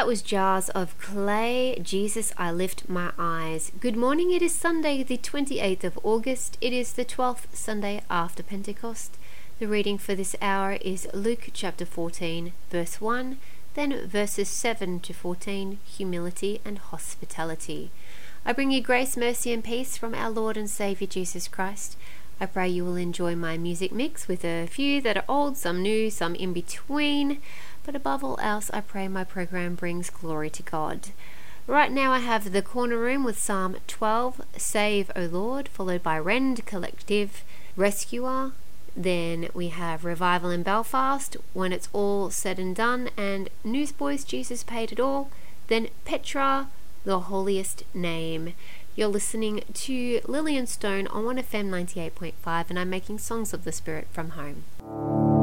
That 0.00 0.06
was 0.06 0.22
Jars 0.22 0.70
of 0.70 0.98
Clay. 0.98 1.78
Jesus, 1.82 2.32
I 2.38 2.50
lift 2.52 2.88
my 2.88 3.12
eyes. 3.18 3.70
Good 3.80 3.96
morning. 3.96 4.30
It 4.30 4.40
is 4.40 4.54
Sunday, 4.54 5.02
the 5.02 5.18
28th 5.18 5.84
of 5.84 5.98
August. 6.02 6.56
It 6.62 6.72
is 6.72 6.94
the 6.94 7.04
12th 7.04 7.54
Sunday 7.54 8.00
after 8.08 8.42
Pentecost. 8.42 9.18
The 9.58 9.68
reading 9.68 9.98
for 9.98 10.14
this 10.14 10.34
hour 10.40 10.78
is 10.80 11.06
Luke 11.12 11.50
chapter 11.52 11.84
14, 11.84 12.54
verse 12.70 12.98
1, 12.98 13.36
then 13.74 14.06
verses 14.06 14.48
7 14.48 15.00
to 15.00 15.12
14, 15.12 15.78
humility 15.84 16.62
and 16.64 16.78
hospitality. 16.78 17.90
I 18.46 18.54
bring 18.54 18.70
you 18.70 18.80
grace, 18.80 19.18
mercy, 19.18 19.52
and 19.52 19.62
peace 19.62 19.98
from 19.98 20.14
our 20.14 20.30
Lord 20.30 20.56
and 20.56 20.70
Saviour 20.70 21.08
Jesus 21.08 21.46
Christ. 21.46 21.98
I 22.40 22.46
pray 22.46 22.70
you 22.70 22.86
will 22.86 22.96
enjoy 22.96 23.36
my 23.36 23.58
music 23.58 23.92
mix 23.92 24.26
with 24.26 24.46
a 24.46 24.66
few 24.66 25.02
that 25.02 25.18
are 25.18 25.24
old, 25.28 25.58
some 25.58 25.82
new, 25.82 26.08
some 26.08 26.34
in 26.34 26.54
between. 26.54 27.42
But 27.84 27.96
above 27.96 28.22
all 28.22 28.38
else, 28.40 28.70
I 28.72 28.80
pray 28.80 29.08
my 29.08 29.24
program 29.24 29.74
brings 29.74 30.10
glory 30.10 30.50
to 30.50 30.62
God. 30.62 31.08
Right 31.66 31.92
now, 31.92 32.12
I 32.12 32.18
have 32.18 32.52
the 32.52 32.62
corner 32.62 32.98
room 32.98 33.22
with 33.22 33.38
Psalm 33.38 33.76
12, 33.86 34.40
Save, 34.56 35.10
O 35.14 35.22
Lord, 35.26 35.68
followed 35.68 36.02
by 36.02 36.18
Rend 36.18 36.66
Collective, 36.66 37.44
Rescuer. 37.76 38.52
Then 38.96 39.48
we 39.54 39.68
have 39.68 40.04
Revival 40.04 40.50
in 40.50 40.62
Belfast, 40.64 41.36
When 41.52 41.72
It's 41.72 41.88
All 41.92 42.30
Said 42.30 42.58
and 42.58 42.74
Done, 42.74 43.10
and 43.16 43.48
Newsboys, 43.62 44.24
Jesus 44.24 44.64
Paid 44.64 44.92
It 44.92 45.00
All. 45.00 45.30
Then 45.68 45.88
Petra, 46.04 46.68
The 47.04 47.20
Holiest 47.20 47.84
Name. 47.94 48.54
You're 48.96 49.08
listening 49.08 49.62
to 49.72 50.20
Lillian 50.26 50.66
Stone 50.66 51.06
on 51.06 51.24
1FM 51.24 51.70
98.5, 51.70 52.70
and 52.70 52.78
I'm 52.78 52.90
making 52.90 53.20
songs 53.20 53.54
of 53.54 53.62
the 53.62 53.72
Spirit 53.72 54.08
from 54.10 54.30
home. 54.30 55.39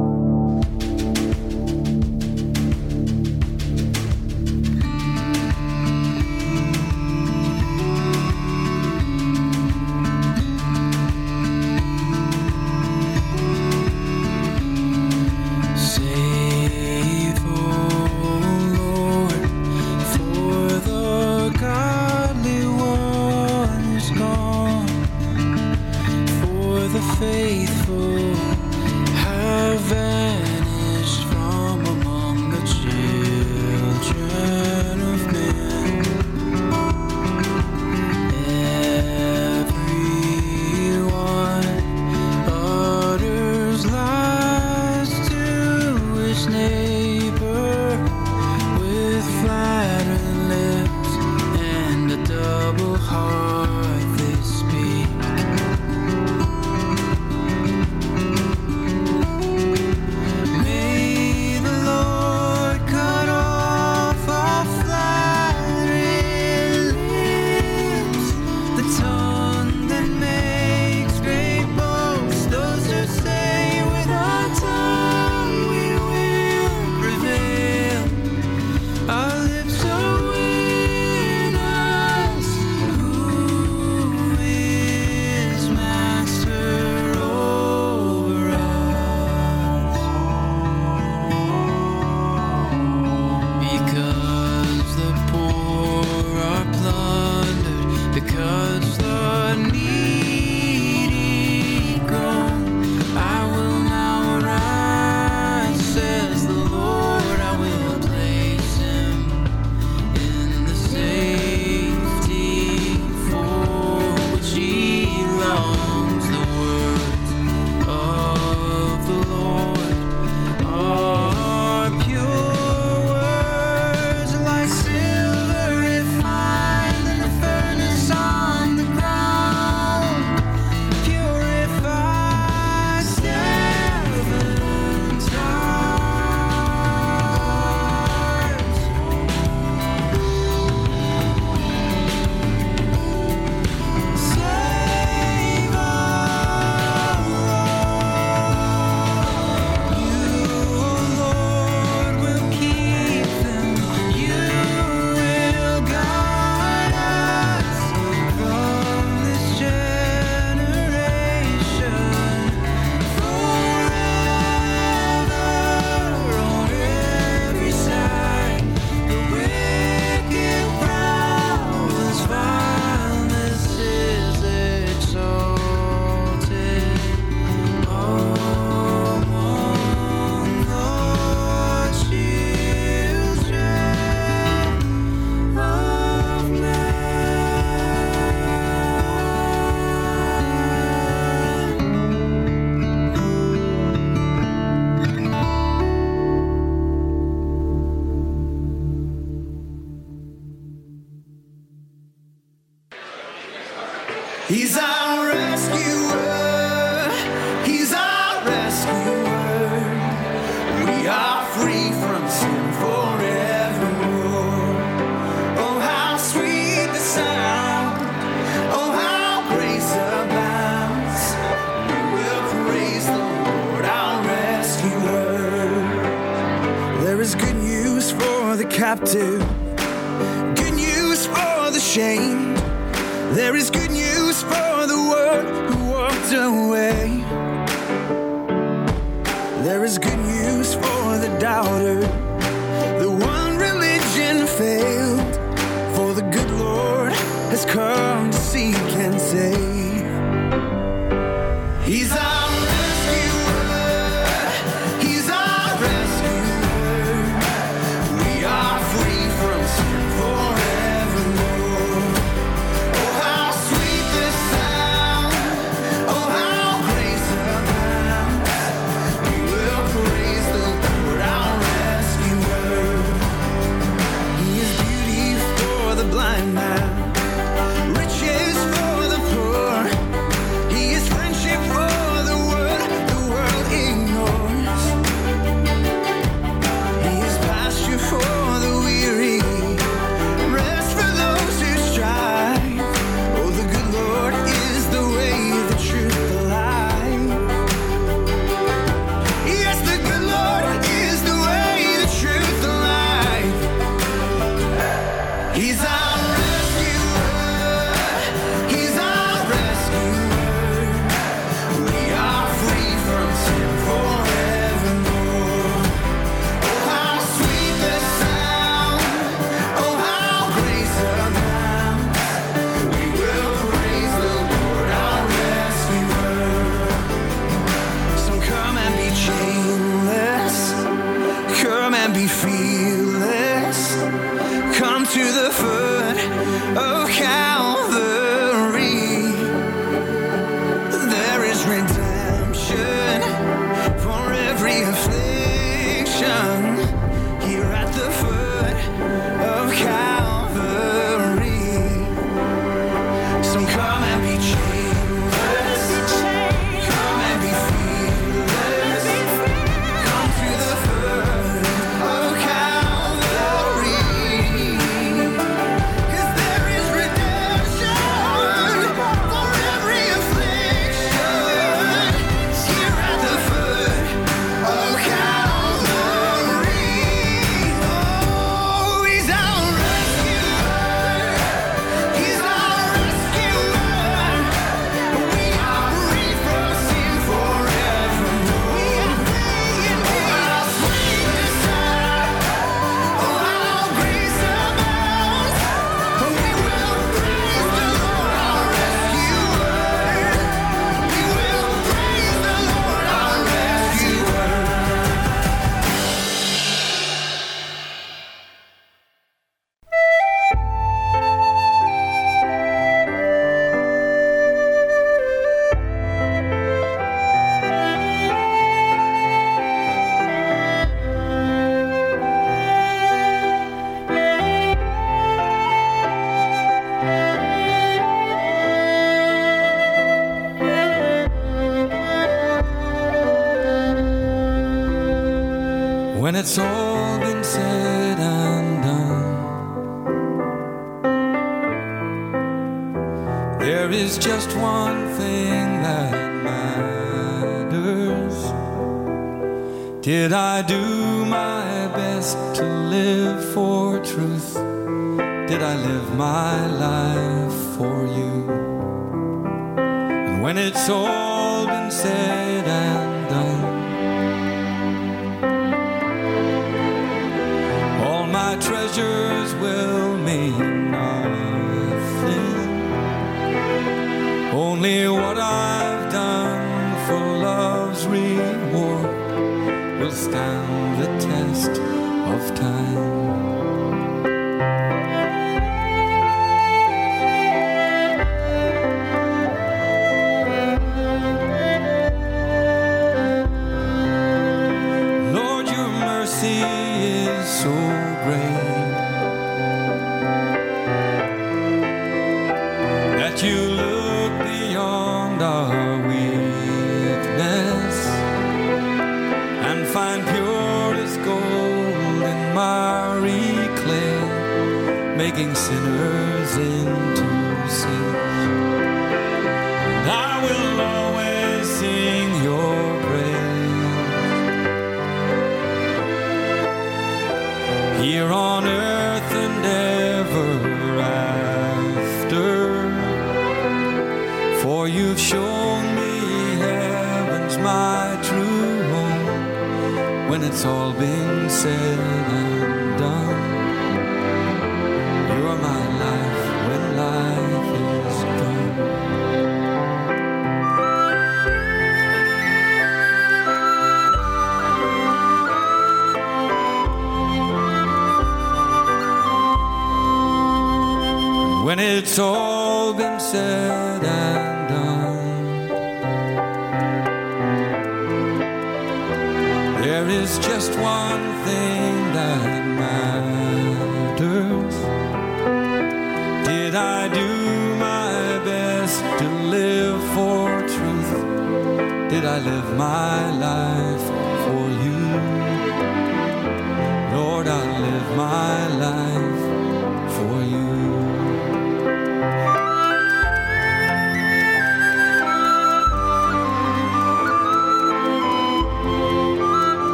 It's 436.47 436.57
all 436.59 436.76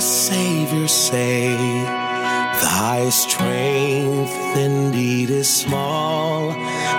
the 0.00 0.06
Savior 0.06 0.88
say? 0.88 1.54
Thy 2.64 3.10
strength 3.10 4.56
indeed 4.56 5.28
is 5.28 5.50
small. 5.62 6.54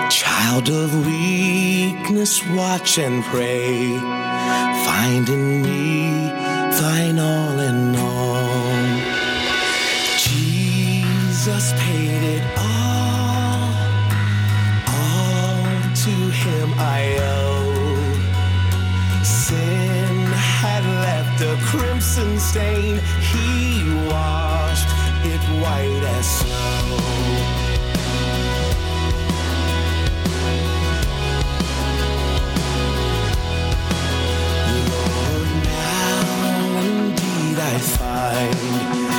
Child 0.08 0.68
of 0.68 0.88
weakness, 1.04 2.46
watch 2.50 2.98
and 3.00 3.24
pray. 3.24 3.98
Find 4.86 5.28
in 5.28 5.62
me 5.62 6.30
thine 6.78 7.18
all 7.18 7.58
in 7.70 7.96
all. 7.96 8.82
Jesus 10.28 11.72
paid 11.82 12.22
it 12.36 12.44
all. 12.56 13.66
All 15.00 15.64
to 16.04 16.14
him 16.42 16.68
I 16.78 17.16
owe. 17.18 17.41
crimson 22.12 22.38
stain. 22.38 23.00
He 23.20 24.08
washed 24.08 24.88
it 25.24 25.40
white 25.60 26.04
as 26.18 26.26
snow. 26.26 26.96
Now, 35.64 36.80
indeed, 36.80 37.58
I 37.58 37.78
find 37.78 39.11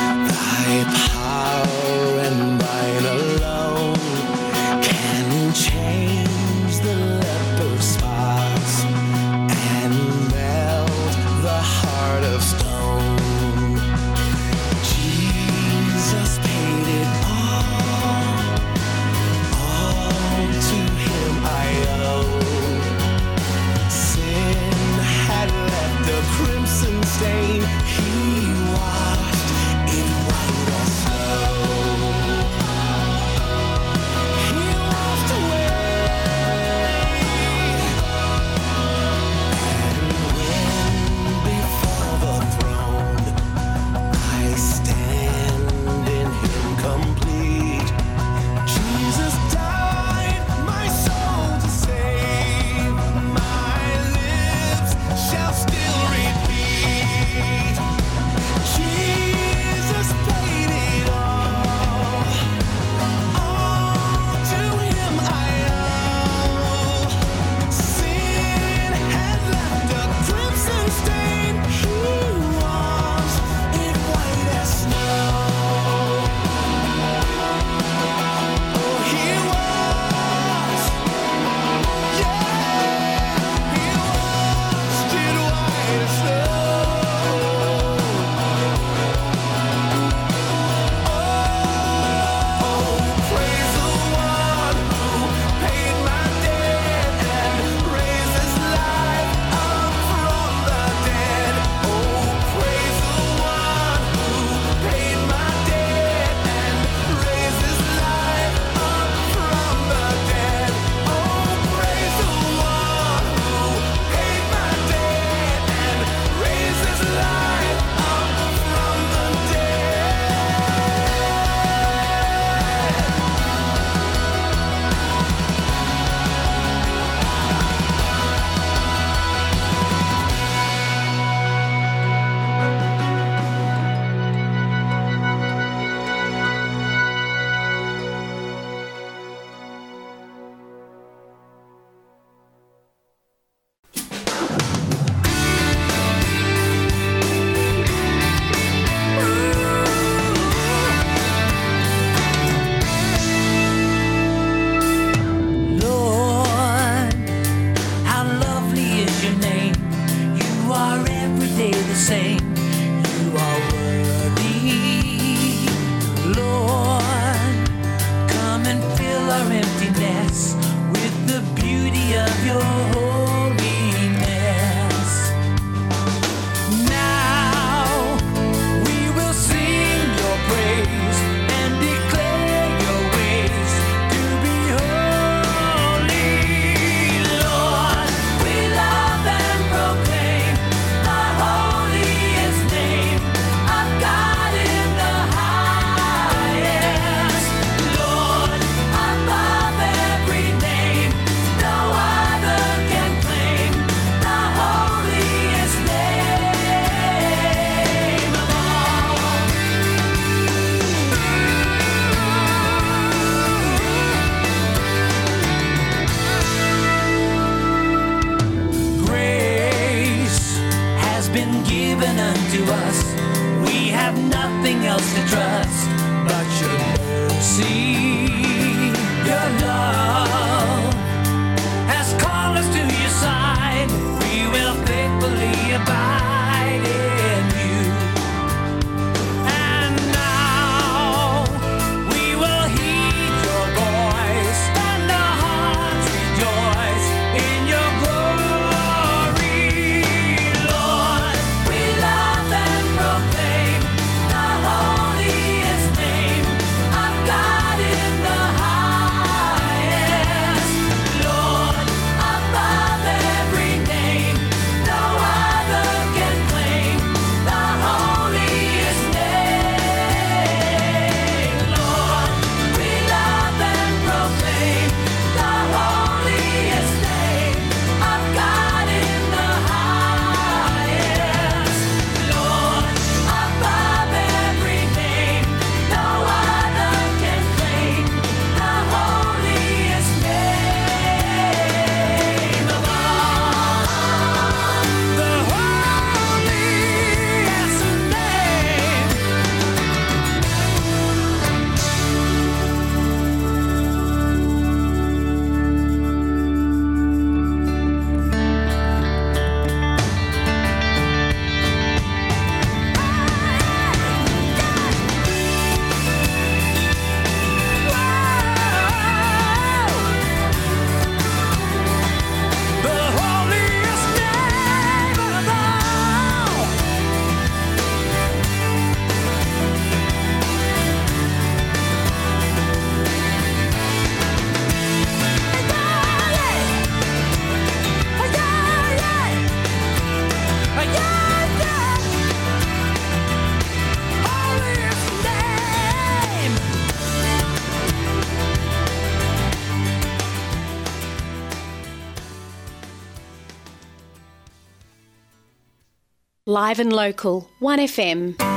Live 356.74 356.80
and 356.80 356.92
local, 356.92 357.52
1FM. 357.62 358.53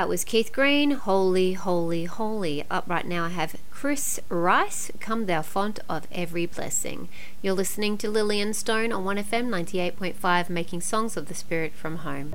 That 0.00 0.08
was 0.08 0.24
Keith 0.24 0.50
Green, 0.50 0.92
Holy, 0.92 1.52
Holy, 1.52 2.06
Holy. 2.06 2.64
Up 2.70 2.88
right 2.88 3.06
now, 3.06 3.26
I 3.26 3.28
have 3.28 3.56
Chris 3.70 4.18
Rice, 4.30 4.90
Come 4.98 5.26
Thou 5.26 5.42
Fount 5.42 5.78
of 5.90 6.08
Every 6.10 6.46
Blessing. 6.46 7.10
You're 7.42 7.52
listening 7.52 7.98
to 7.98 8.08
Lillian 8.08 8.54
Stone 8.54 8.92
on 8.92 9.04
1FM 9.04 9.50
98.5, 9.50 10.48
making 10.48 10.80
songs 10.80 11.18
of 11.18 11.26
the 11.26 11.34
Spirit 11.34 11.74
from 11.74 11.96
home. 11.96 12.34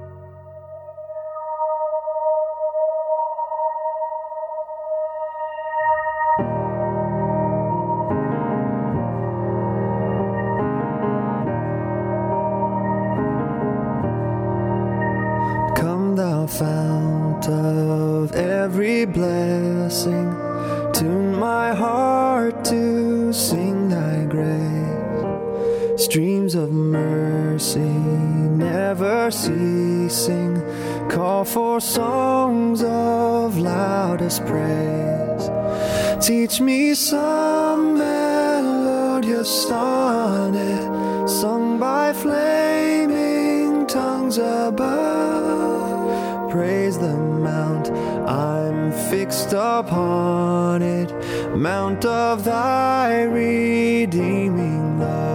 Mount, 47.18 47.90
I'm 48.28 48.92
fixed 49.10 49.54
upon 49.54 50.82
it, 50.82 51.12
mount 51.56 52.06
of 52.06 52.44
thy 52.44 53.24
redeeming 53.24 55.00
love. 55.00 55.26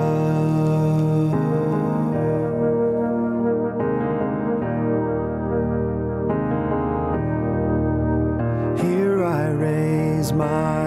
Here 8.81 9.24
I 9.24 9.51
raise 9.51 10.32
my 10.32 10.80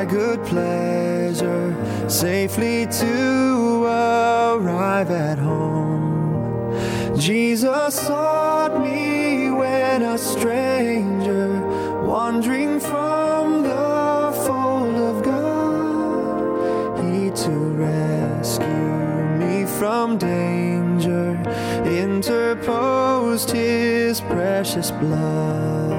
by 0.00 0.06
good 0.06 0.42
pleasure 0.44 1.76
safely 2.08 2.86
to 2.86 3.84
arrive 3.84 5.10
at 5.10 5.38
home. 5.38 6.74
Jesus 7.18 7.96
sought 7.96 8.80
me 8.80 9.50
when 9.50 10.00
a 10.00 10.16
stranger, 10.16 11.48
wandering 12.06 12.80
from 12.80 13.62
the 13.62 14.32
fold 14.46 14.96
of 15.10 15.22
God, 15.22 17.04
he 17.04 17.30
to 17.44 17.50
rescue 17.84 19.36
me 19.42 19.66
from 19.66 20.16
danger 20.16 21.36
interposed 21.84 23.50
his 23.50 24.22
precious 24.22 24.90
blood. 24.92 25.89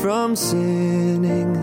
From 0.00 0.34
sinning, 0.34 1.54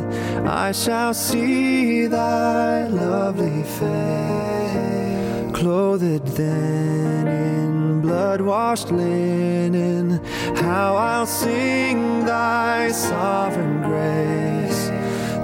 I 0.46 0.72
shall 0.72 1.14
see 1.14 2.06
thy 2.06 2.88
lovely 2.88 3.64
face. 3.64 5.52
Clothed 5.58 6.28
then 6.38 7.28
in 7.28 8.02
blood 8.02 8.42
washed 8.42 8.92
linen, 8.92 10.24
how 10.56 10.96
I'll 10.96 11.26
sing 11.26 12.26
thy 12.26 12.92
sovereign 12.92 13.82
grace. 13.82 14.92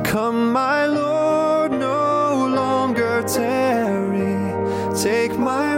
Come, 0.07 0.51
my 0.53 0.85
Lord, 0.85 1.71
no 1.71 2.47
longer 2.55 3.23
tarry. 3.23 4.37
Take 5.01 5.35
my 5.39 5.72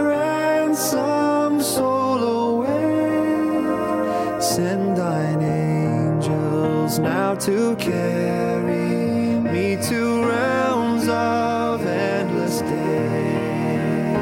now 7.06 7.36
to 7.36 7.76
carry 7.76 9.38
me 9.54 9.76
to 9.80 10.24
realms 10.24 11.06
of 11.08 11.86
endless 11.86 12.60
day. 12.62 14.16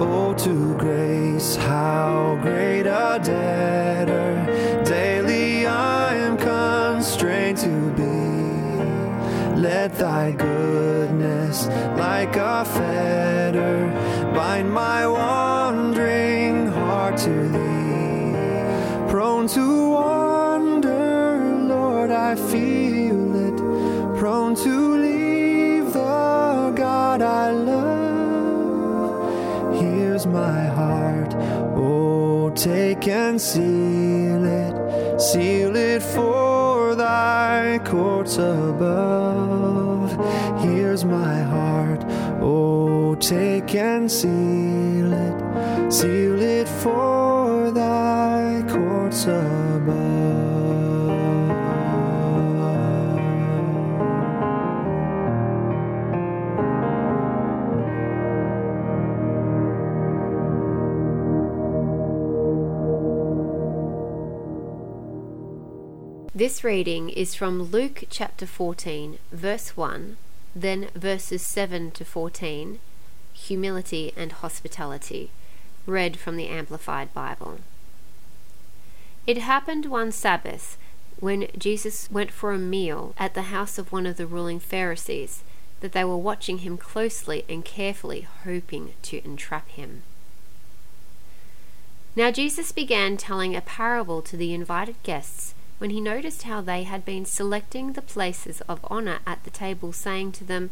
Oh, 0.00 0.34
to 0.38 0.74
grace, 0.78 1.56
how 1.56 2.38
great 2.40 2.86
a 2.86 3.20
debtor 3.22 4.82
daily 4.84 5.66
I 5.66 6.14
am 6.26 6.38
constrained 6.38 7.58
to 7.58 7.76
be. 8.00 9.60
Let 9.60 9.98
thy 9.98 10.32
goodness, 10.32 11.66
like 11.98 12.34
a 12.36 12.64
fetter, 12.64 13.76
bind 14.34 14.72
my 14.72 15.06
wandering 15.06 15.35
Prone 19.46 19.64
to 19.64 19.90
wander, 19.90 21.38
Lord, 21.68 22.10
I 22.10 22.34
feel 22.34 23.36
it. 23.46 23.56
Prone 24.18 24.56
to 24.56 24.96
leave 24.96 25.92
the 25.92 26.72
God 26.74 27.22
I 27.22 27.52
love. 27.52 29.22
Here's 29.80 30.26
my 30.26 30.64
heart, 30.66 31.32
oh, 31.76 32.50
take 32.56 33.06
and 33.06 33.40
seal 33.40 34.44
it, 34.44 35.20
seal 35.20 35.76
it 35.76 36.02
for 36.02 36.96
thy 36.96 37.78
courts 37.84 38.38
above. 38.38 40.10
Here's 40.60 41.04
my 41.04 41.40
heart, 41.42 42.04
oh, 42.40 43.14
take 43.14 43.76
and 43.76 44.10
seal 44.10 45.12
it, 45.12 45.92
seal 45.92 46.42
it 46.42 46.68
for 46.68 47.35
This 66.34 66.64
reading 66.64 67.08
is 67.10 67.34
from 67.36 67.62
Luke 67.62 68.04
chapter 68.10 68.44
14, 68.44 69.18
verse 69.30 69.76
1, 69.76 70.16
then 70.54 70.88
verses 70.96 71.42
7 71.42 71.92
to 71.92 72.04
14, 72.04 72.80
humility 73.32 74.12
and 74.16 74.32
hospitality, 74.32 75.30
read 75.86 76.18
from 76.18 76.36
the 76.36 76.48
Amplified 76.48 77.14
Bible. 77.14 77.60
It 79.26 79.38
happened 79.38 79.86
one 79.86 80.12
Sabbath 80.12 80.78
when 81.18 81.48
Jesus 81.58 82.08
went 82.10 82.30
for 82.30 82.52
a 82.52 82.58
meal 82.58 83.14
at 83.18 83.34
the 83.34 83.42
house 83.42 83.78
of 83.78 83.90
one 83.90 84.06
of 84.06 84.16
the 84.16 84.26
ruling 84.26 84.60
Pharisees 84.60 85.42
that 85.80 85.92
they 85.92 86.04
were 86.04 86.16
watching 86.16 86.58
him 86.58 86.78
closely 86.78 87.44
and 87.48 87.64
carefully, 87.64 88.26
hoping 88.44 88.94
to 89.02 89.24
entrap 89.24 89.68
him. 89.68 90.02
Now 92.14 92.30
Jesus 92.30 92.72
began 92.72 93.16
telling 93.16 93.54
a 93.54 93.60
parable 93.60 94.22
to 94.22 94.36
the 94.36 94.54
invited 94.54 94.96
guests 95.02 95.54
when 95.78 95.90
he 95.90 96.00
noticed 96.00 96.44
how 96.44 96.60
they 96.60 96.84
had 96.84 97.04
been 97.04 97.24
selecting 97.24 97.92
the 97.92 98.02
places 98.02 98.62
of 98.62 98.80
honor 98.84 99.18
at 99.26 99.44
the 99.44 99.50
table, 99.50 99.92
saying 99.92 100.32
to 100.32 100.44
them, 100.44 100.70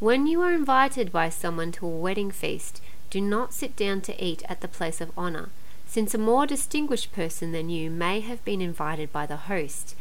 When 0.00 0.26
you 0.26 0.40
are 0.40 0.52
invited 0.52 1.12
by 1.12 1.28
someone 1.28 1.70
to 1.72 1.86
a 1.86 1.90
wedding 1.90 2.32
feast, 2.32 2.80
do 3.10 3.20
not 3.20 3.54
sit 3.54 3.76
down 3.76 4.00
to 4.02 4.24
eat 4.24 4.42
at 4.48 4.60
the 4.60 4.68
place 4.68 5.00
of 5.00 5.12
honor, 5.16 5.50
since 5.94 6.12
a 6.12 6.18
more 6.18 6.44
distinguished 6.44 7.12
person 7.12 7.52
than 7.52 7.70
you 7.70 7.88
may 7.88 8.18
have 8.18 8.44
been 8.44 8.60
invited 8.60 9.12
by 9.12 9.24
the 9.26 9.46
host. 9.46 9.94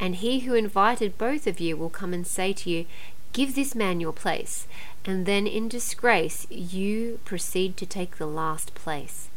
And 0.00 0.16
he 0.16 0.40
who 0.40 0.54
invited 0.54 1.18
both 1.18 1.46
of 1.46 1.60
you 1.60 1.76
will 1.76 1.88
come 1.88 2.12
and 2.12 2.26
say 2.26 2.52
to 2.54 2.68
you, 2.68 2.84
Give 3.32 3.54
this 3.54 3.76
man 3.76 4.00
your 4.00 4.12
place, 4.12 4.66
and 5.04 5.26
then 5.26 5.46
in 5.46 5.68
disgrace 5.68 6.48
you 6.50 7.20
proceed 7.24 7.76
to 7.76 7.86
take 7.86 8.16
the 8.16 8.26
last 8.26 8.74
place. 8.74 9.28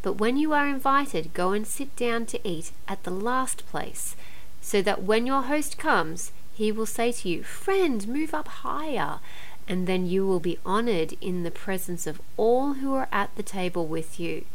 But 0.00 0.14
when 0.14 0.38
you 0.38 0.54
are 0.54 0.66
invited, 0.66 1.34
go 1.34 1.52
and 1.52 1.66
sit 1.66 1.94
down 1.94 2.24
to 2.26 2.40
eat 2.48 2.72
at 2.88 3.04
the 3.04 3.10
last 3.10 3.68
place, 3.68 4.16
so 4.62 4.80
that 4.80 5.02
when 5.02 5.26
your 5.26 5.42
host 5.42 5.76
comes, 5.76 6.32
he 6.54 6.72
will 6.72 6.86
say 6.86 7.12
to 7.12 7.28
you, 7.28 7.42
Friend, 7.42 8.08
move 8.08 8.32
up 8.32 8.48
higher, 8.48 9.20
and 9.68 9.86
then 9.86 10.06
you 10.06 10.26
will 10.26 10.40
be 10.40 10.58
honored 10.64 11.18
in 11.20 11.42
the 11.42 11.50
presence 11.50 12.06
of 12.06 12.22
all 12.38 12.74
who 12.74 12.94
are 12.94 13.08
at 13.12 13.36
the 13.36 13.42
table 13.42 13.86
with 13.86 14.18
you. 14.18 14.46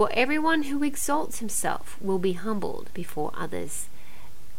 For 0.00 0.08
everyone 0.14 0.62
who 0.62 0.82
exalts 0.82 1.40
himself 1.40 1.98
will 2.00 2.18
be 2.18 2.32
humbled 2.32 2.88
before 2.94 3.32
others 3.36 3.88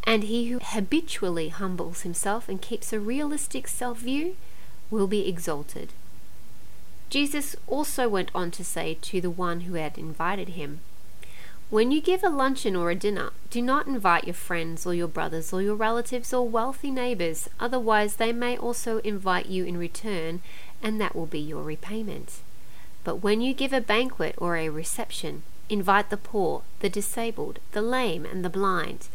and 0.04 0.26
he 0.26 0.52
who 0.52 0.60
habitually 0.62 1.50
humbles 1.50 2.02
himself 2.02 2.48
and 2.48 2.62
keeps 2.62 2.94
a 2.94 3.00
realistic 3.00 3.68
self 3.68 3.98
view 3.98 4.36
will 4.92 5.08
be 5.08 5.28
exalted. 5.28 5.94
Jesus 7.10 7.56
also 7.66 8.08
went 8.08 8.30
on 8.36 8.52
to 8.52 8.64
say 8.64 9.00
to 9.02 9.20
the 9.20 9.32
one 9.32 9.62
who 9.62 9.74
had 9.74 9.98
invited 9.98 10.50
him, 10.50 10.82
When 11.72 11.90
you 11.90 12.02
give 12.02 12.24
a 12.24 12.30
luncheon 12.30 12.76
or 12.76 12.92
a 12.92 12.96
dinner, 12.96 13.32
do 13.50 13.64
not 13.64 13.88
invite 13.88 14.26
your 14.26 14.36
friends 14.36 14.86
or 14.86 14.94
your 14.94 15.08
brothers 15.08 15.52
or 15.52 15.64
your 15.64 15.74
relatives 15.74 16.36
or 16.36 16.48
wealthy 16.48 16.92
neighbors, 16.92 17.50
otherwise, 17.60 18.18
they 18.18 18.32
may 18.32 18.56
also 18.56 19.00
invite 19.00 19.48
you 19.48 19.66
in 19.66 19.76
return, 19.76 20.42
and 20.84 21.02
that 21.02 21.16
will 21.16 21.26
be 21.26 21.40
your 21.40 21.64
repayment. 21.64 22.42
But 23.04 23.18
when 23.18 23.42
you 23.42 23.54
give 23.54 23.74
a 23.74 23.82
banquet 23.82 24.36
or 24.38 24.58
a 24.58 24.70
reception, 24.70 25.44
invite 25.70 26.10
the 26.10 26.18
poor, 26.18 26.64
the 26.80 26.90
disabled, 26.90 27.60
the 27.72 27.82
lame, 27.82 28.26
and 28.26 28.46
the 28.46 28.50
blind 28.50 29.08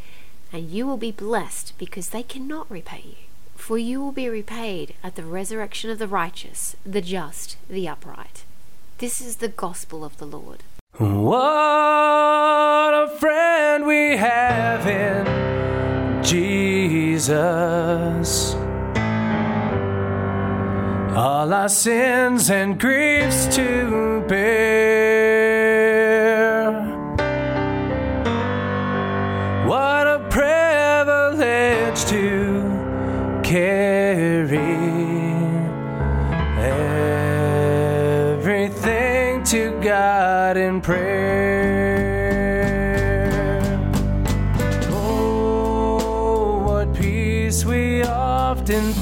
and 0.52 0.70
you 0.70 0.86
will 0.86 0.96
be 0.96 1.10
blessed 1.10 1.74
because 1.78 2.10
they 2.10 2.22
cannot 2.22 2.70
repay 2.70 3.02
you. 3.04 3.16
For 3.56 3.78
you 3.78 4.00
will 4.02 4.12
be 4.12 4.28
repaid 4.28 4.94
at 5.02 5.16
the 5.16 5.24
resurrection 5.24 5.90
of 5.90 5.98
the 5.98 6.06
righteous, 6.06 6.76
the 6.84 7.00
just, 7.00 7.56
the 7.68 7.88
upright. 7.88 8.44
This 8.98 9.20
is 9.20 9.36
the 9.36 9.48
gospel 9.48 10.04
of 10.04 10.18
the 10.18 10.26
Lord. 10.26 10.62
What 10.98 12.94
a 12.94 13.08
friend 13.18 13.86
we 13.86 14.16
have 14.16 14.86
in 14.86 16.22
Jesus. 16.22 17.26
All 21.16 21.50
our 21.54 21.70
sins 21.70 22.50
and 22.50 22.78
griefs 22.78 23.46
to 23.56 24.22
bear. 24.28 25.16
What 29.66 30.06
a 30.06 30.18
privilege 30.28 32.04
to 32.12 33.40
carry 33.42 34.60
everything 38.36 39.42
to 39.44 39.80
God 39.80 40.58
in 40.58 40.82
prayer. 40.82 41.72
Oh, 44.90 46.62
what 46.66 46.94
peace 46.94 47.64
we 47.64 48.02
often 48.02 48.92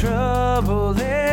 Is 0.00 0.04
there 0.04 1.27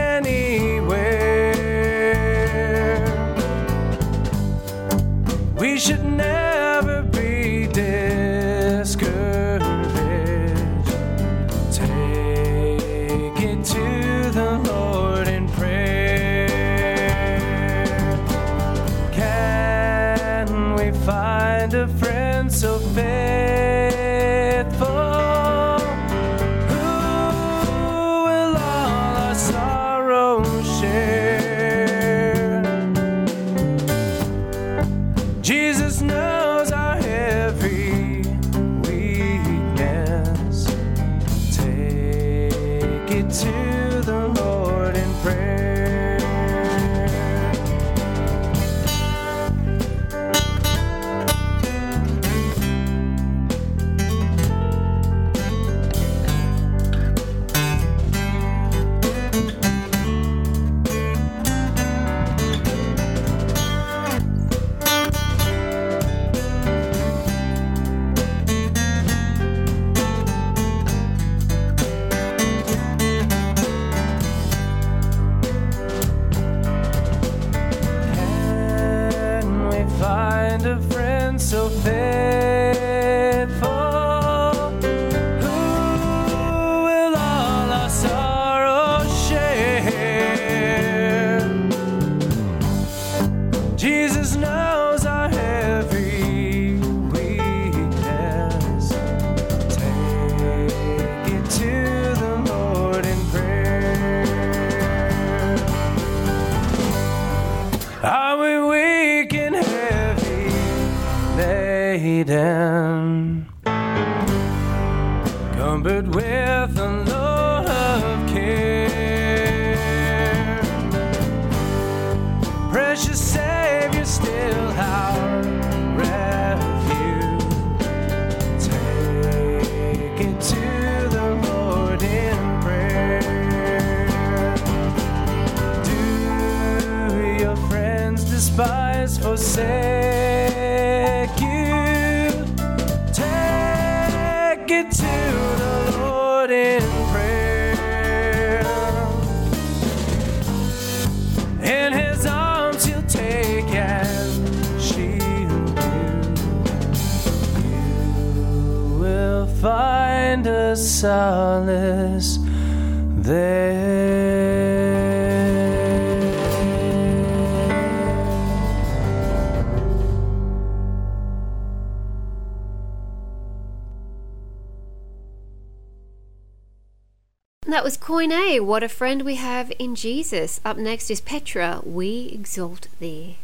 What 178.59 178.83
a 178.83 178.89
friend 178.89 179.23
we 179.23 179.35
have 179.35 179.71
in 179.79 179.95
Jesus. 179.95 180.61
Up 180.63 180.77
next 180.77 181.09
is 181.09 181.19
Petra, 181.19 181.81
We 181.83 182.29
Exalt 182.33 182.87
Thee. 182.99 183.37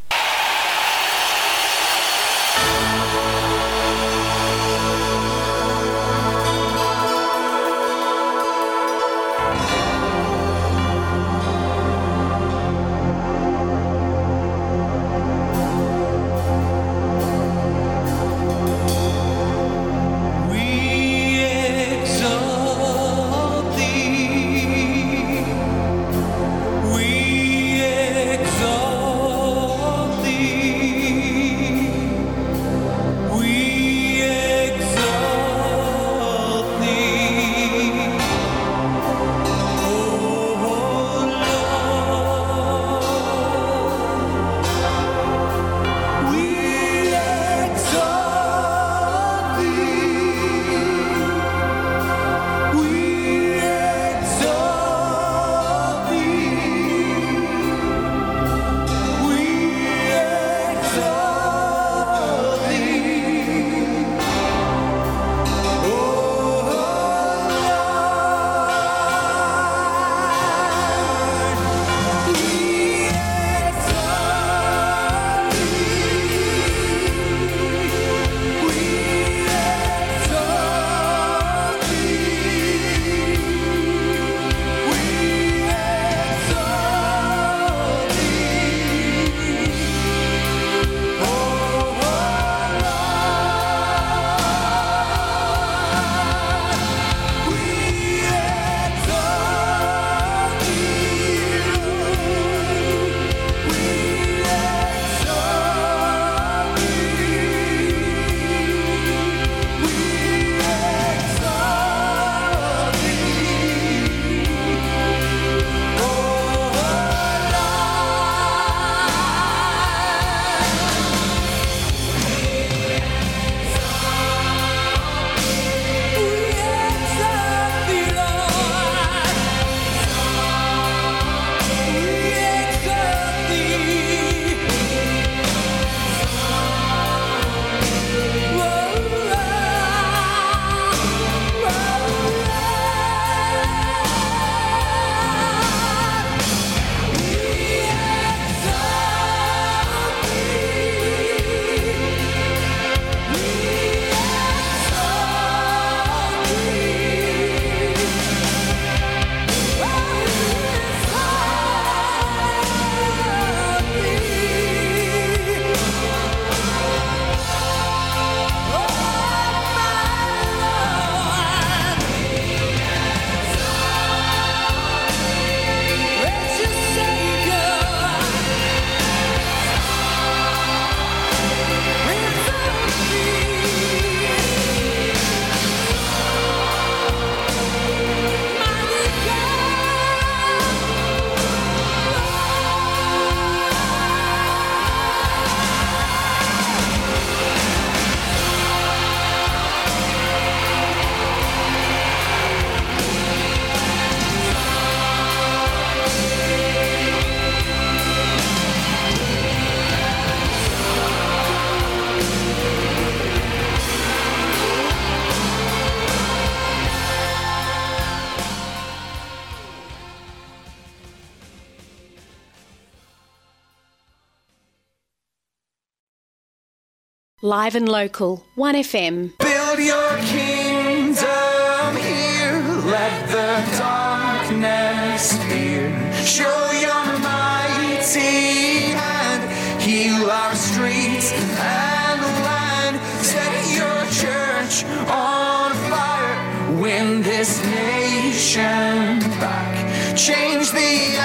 live 227.62 227.76
and 227.76 227.88
local, 227.88 228.44
1FM. 228.56 229.38
Build 229.38 229.78
your 229.78 230.10
kingdom 230.34 231.96
here, 232.08 232.58
let 232.96 233.14
the 233.36 233.52
darkness 233.78 235.24
fear. 235.46 235.86
Show 236.24 236.60
your 236.86 237.04
mighty 237.20 238.90
hand, 238.98 239.42
heal 239.80 240.28
our 240.28 240.54
streets 240.56 241.30
and 241.30 242.20
land. 242.48 242.94
Set 243.32 243.54
your 243.78 244.00
church 244.22 244.74
on 245.08 245.70
fire, 245.88 246.36
win 246.82 247.22
this 247.22 247.62
nation 247.64 249.20
back. 249.38 249.74
Change 250.16 250.66
the 250.72 251.16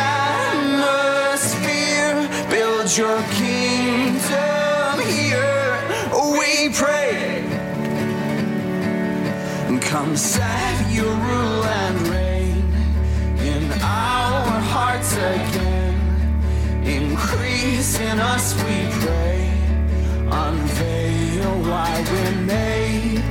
atmosphere, 0.85 2.15
build 2.51 2.95
your 2.95 3.19
inside 10.17 10.91
your 10.91 11.13
rule 11.13 11.63
and 11.63 12.07
reign 12.07 12.73
in 13.53 13.71
our 13.83 14.49
hearts 14.73 15.13
again. 15.13 15.93
Increase 16.83 17.99
in 17.99 18.19
us, 18.19 18.55
we 18.63 18.77
pray. 19.03 19.39
Unveil 20.31 21.51
why 21.69 22.03
we're 22.09 22.41
made. 22.55 23.23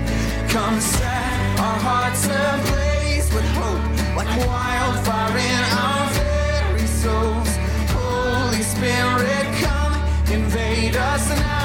Come 0.49 0.79
set 0.81 1.59
our 1.59 1.79
hearts 1.89 2.25
ablaze 2.27 3.35
with 3.35 3.49
hope, 3.59 4.17
like 4.17 4.31
wildfire 4.47 5.39
in 5.39 5.65
our 5.87 6.07
very 6.21 6.87
souls. 6.87 7.51
Holy 7.99 8.63
Spirit, 8.63 9.47
come 9.65 9.95
invade 10.33 10.95
us 10.95 11.29
now. 11.31 11.56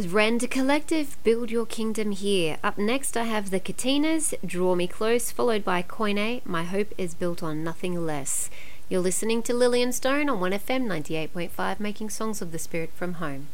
was 0.00 0.08
Rend 0.08 0.50
Collective, 0.50 1.18
Build 1.24 1.50
Your 1.50 1.66
Kingdom 1.66 2.12
Here. 2.12 2.56
Up 2.64 2.78
next, 2.78 3.18
I 3.18 3.24
have 3.24 3.50
the 3.50 3.60
Katinas, 3.60 4.32
Draw 4.42 4.74
Me 4.74 4.86
Close, 4.86 5.30
followed 5.30 5.62
by 5.62 5.82
Koine, 5.82 6.40
My 6.46 6.64
Hope 6.64 6.94
is 6.96 7.12
Built 7.12 7.42
on 7.42 7.62
Nothing 7.62 8.06
Less. 8.06 8.48
You're 8.88 9.02
listening 9.02 9.42
to 9.42 9.52
Lillian 9.52 9.92
Stone 9.92 10.30
on 10.30 10.40
1FM 10.40 10.86
98.5, 10.86 11.80
making 11.80 12.08
songs 12.08 12.40
of 12.40 12.50
the 12.50 12.58
spirit 12.58 12.92
from 12.94 13.14
home. 13.14 13.48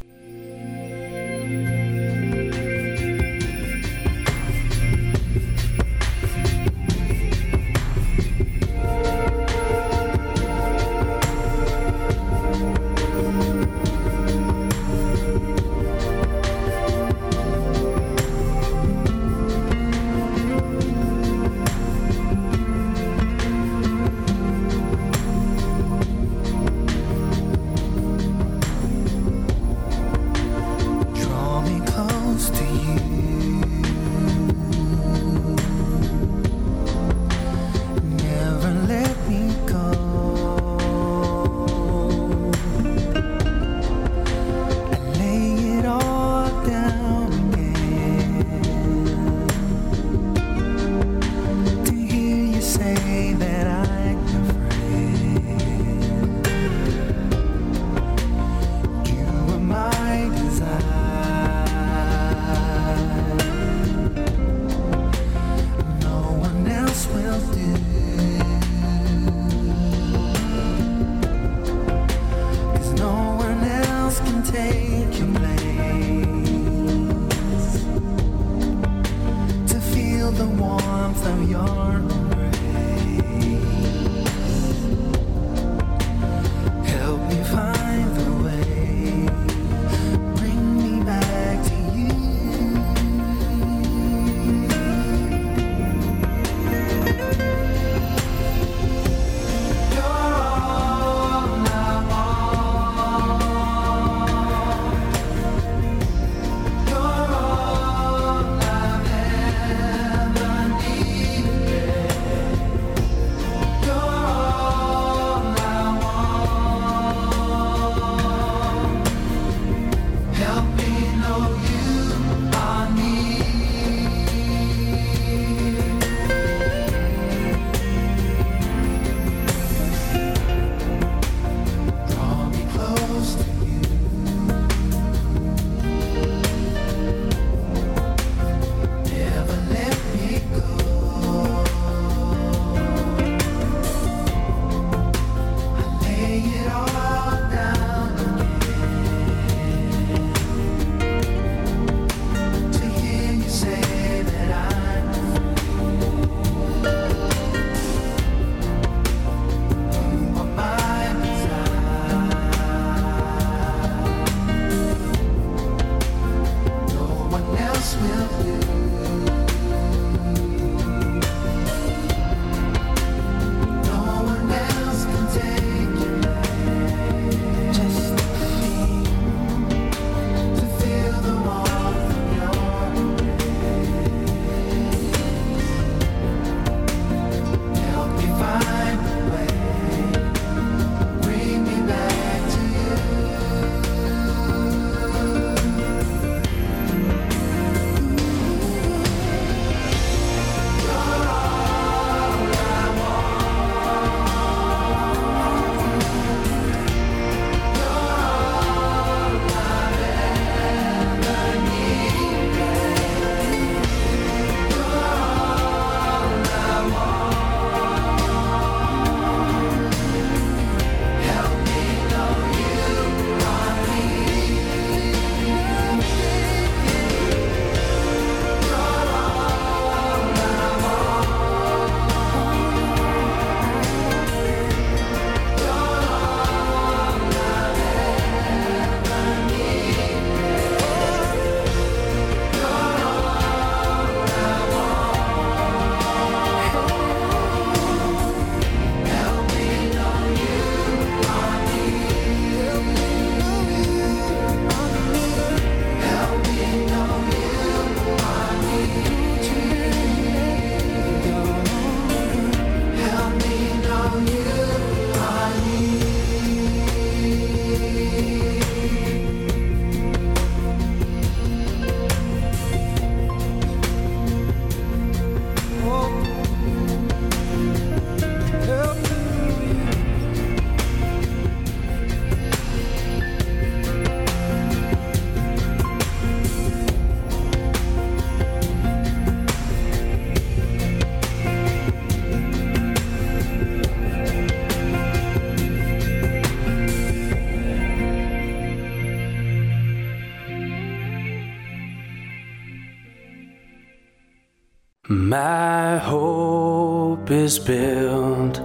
Hope 307.27 307.35
is 307.35 307.59
built 307.59 308.61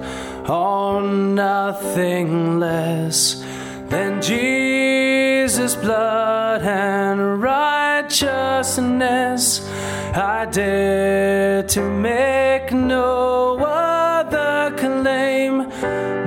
on 0.48 1.34
nothing 1.34 2.60
less 2.60 3.44
than 3.90 4.22
Jesus' 4.22 5.76
blood 5.76 6.62
and 6.62 7.42
righteousness. 7.42 9.68
I 10.14 10.46
dare 10.46 11.64
to 11.64 11.82
make 11.82 12.72
no 12.72 13.58
other 13.58 14.78
claim, 14.78 15.68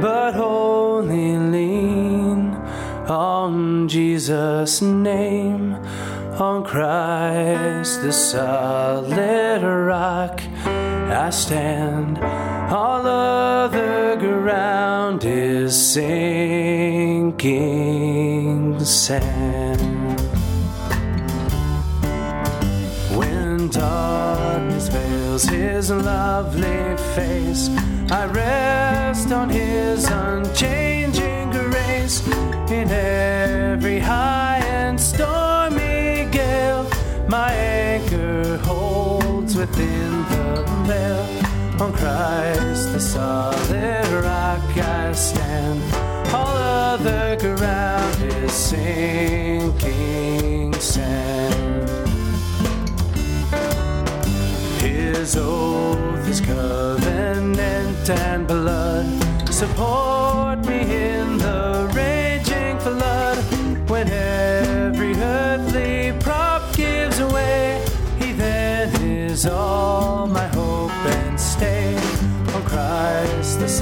but 0.01 0.35
wholly 0.35 1.37
lean 1.37 2.57
on 3.07 3.87
Jesus' 3.89 4.83
name, 4.83 5.77
on 6.41 6.65
Christ 6.65 8.03
the 8.03 8.13
solid 8.13 9.63
rock. 9.63 10.43
I 11.15 11.31
stand, 11.31 12.19
all 12.19 13.07
other 13.07 14.17
ground 14.17 15.25
is 15.25 15.93
sinking 15.93 17.55
sand. 18.85 19.81
When 23.17 23.69
darkness 23.69 24.89
veils 24.89 25.45
his 25.45 25.91
lovely 25.91 26.97
face, 27.15 27.71
I 28.11 28.27
rest 28.27 29.31
on 29.31 29.49
his 29.51 30.11
unchanging 30.11 31.51
grace. 31.51 32.27
In 32.71 32.91
every 32.91 34.01
high 34.01 34.63
and 34.67 35.01
stormy 35.01 36.27
gale, 36.33 36.91
my 37.29 37.53
anchor 37.53 38.59
holds 38.65 39.55
within. 39.57 39.94
On 41.81 41.93
Christ, 41.93 42.93
the 42.93 43.01
solid 43.01 44.07
rock, 44.25 44.77
I 44.77 45.13
stand. 45.13 45.83
All 46.33 46.57
other 46.57 47.37
ground 47.37 48.23
is 48.23 48.53
sinking 48.53 49.93
sand. 50.75 51.89
His 54.81 55.37
old 55.37 56.05
covenant 56.43 58.09
and 58.11 58.47
blood. 58.47 59.07
Support 59.53 60.64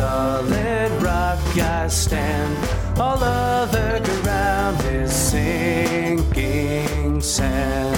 solid 0.02 0.90
rock 1.00 1.38
I 1.56 1.86
stand. 1.86 2.56
All 2.98 3.22
other 3.22 4.00
ground 4.22 4.80
is 4.84 5.12
sinking 5.30 6.40
sand. 7.20 7.96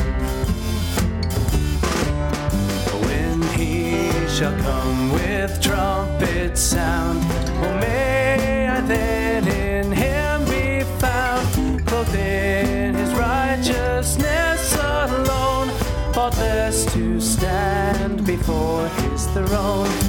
When 3.06 3.40
he 3.58 4.10
shall 4.28 4.54
come 4.60 5.12
with 5.12 5.52
trumpet 5.62 6.58
sound, 6.58 7.20
oh 7.64 7.74
may 7.80 8.68
I 8.68 8.82
then 8.82 9.48
in 9.48 9.90
him 9.90 10.44
be 10.44 10.84
found, 10.98 11.86
clothed 11.86 12.14
in 12.14 12.94
his 12.94 13.12
righteousness 13.14 14.76
alone, 14.76 15.68
faultless 16.12 16.84
to 16.92 17.18
stand 17.18 18.26
before 18.26 18.88
his 18.88 19.24
throne. 19.28 20.03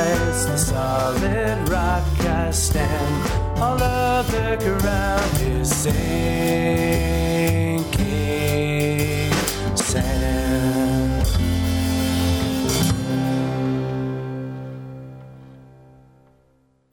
Christ, 0.00 0.48
the 0.48 0.56
solid 0.56 1.68
rock 1.68 2.04
I 2.20 2.50
stand, 2.52 3.60
all 3.60 3.82
other 3.82 4.56
ground 4.56 5.40
is 5.42 5.70
sinking 5.76 7.69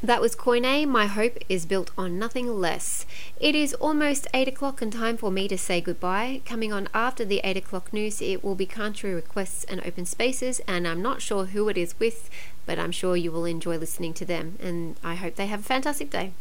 That 0.07 0.21
was 0.21 0.37
Koine. 0.37 0.87
My 0.87 1.05
hope 1.05 1.37
is 1.49 1.65
built 1.65 1.91
on 1.97 2.17
nothing 2.17 2.47
less. 2.61 3.05
It 3.41 3.55
is 3.55 3.73
almost 3.73 4.25
8 4.33 4.47
o'clock 4.47 4.81
and 4.81 4.93
time 4.93 5.17
for 5.17 5.29
me 5.29 5.49
to 5.49 5.57
say 5.57 5.81
goodbye. 5.81 6.39
Coming 6.45 6.71
on 6.71 6.87
after 6.93 7.25
the 7.25 7.41
8 7.43 7.57
o'clock 7.57 7.91
news, 7.91 8.21
it 8.21 8.41
will 8.41 8.55
be 8.55 8.65
country 8.65 9.13
requests 9.13 9.65
and 9.65 9.85
open 9.85 10.05
spaces, 10.05 10.61
and 10.65 10.87
I'm 10.87 11.01
not 11.01 11.21
sure 11.21 11.47
who 11.47 11.67
it 11.67 11.77
is 11.77 11.93
with, 11.99 12.29
but 12.65 12.79
I'm 12.79 12.93
sure 12.93 13.17
you 13.17 13.33
will 13.33 13.43
enjoy 13.43 13.77
listening 13.77 14.13
to 14.13 14.23
them, 14.23 14.57
and 14.61 14.95
I 15.03 15.15
hope 15.15 15.35
they 15.35 15.47
have 15.47 15.59
a 15.59 15.63
fantastic 15.63 16.09
day. 16.09 16.31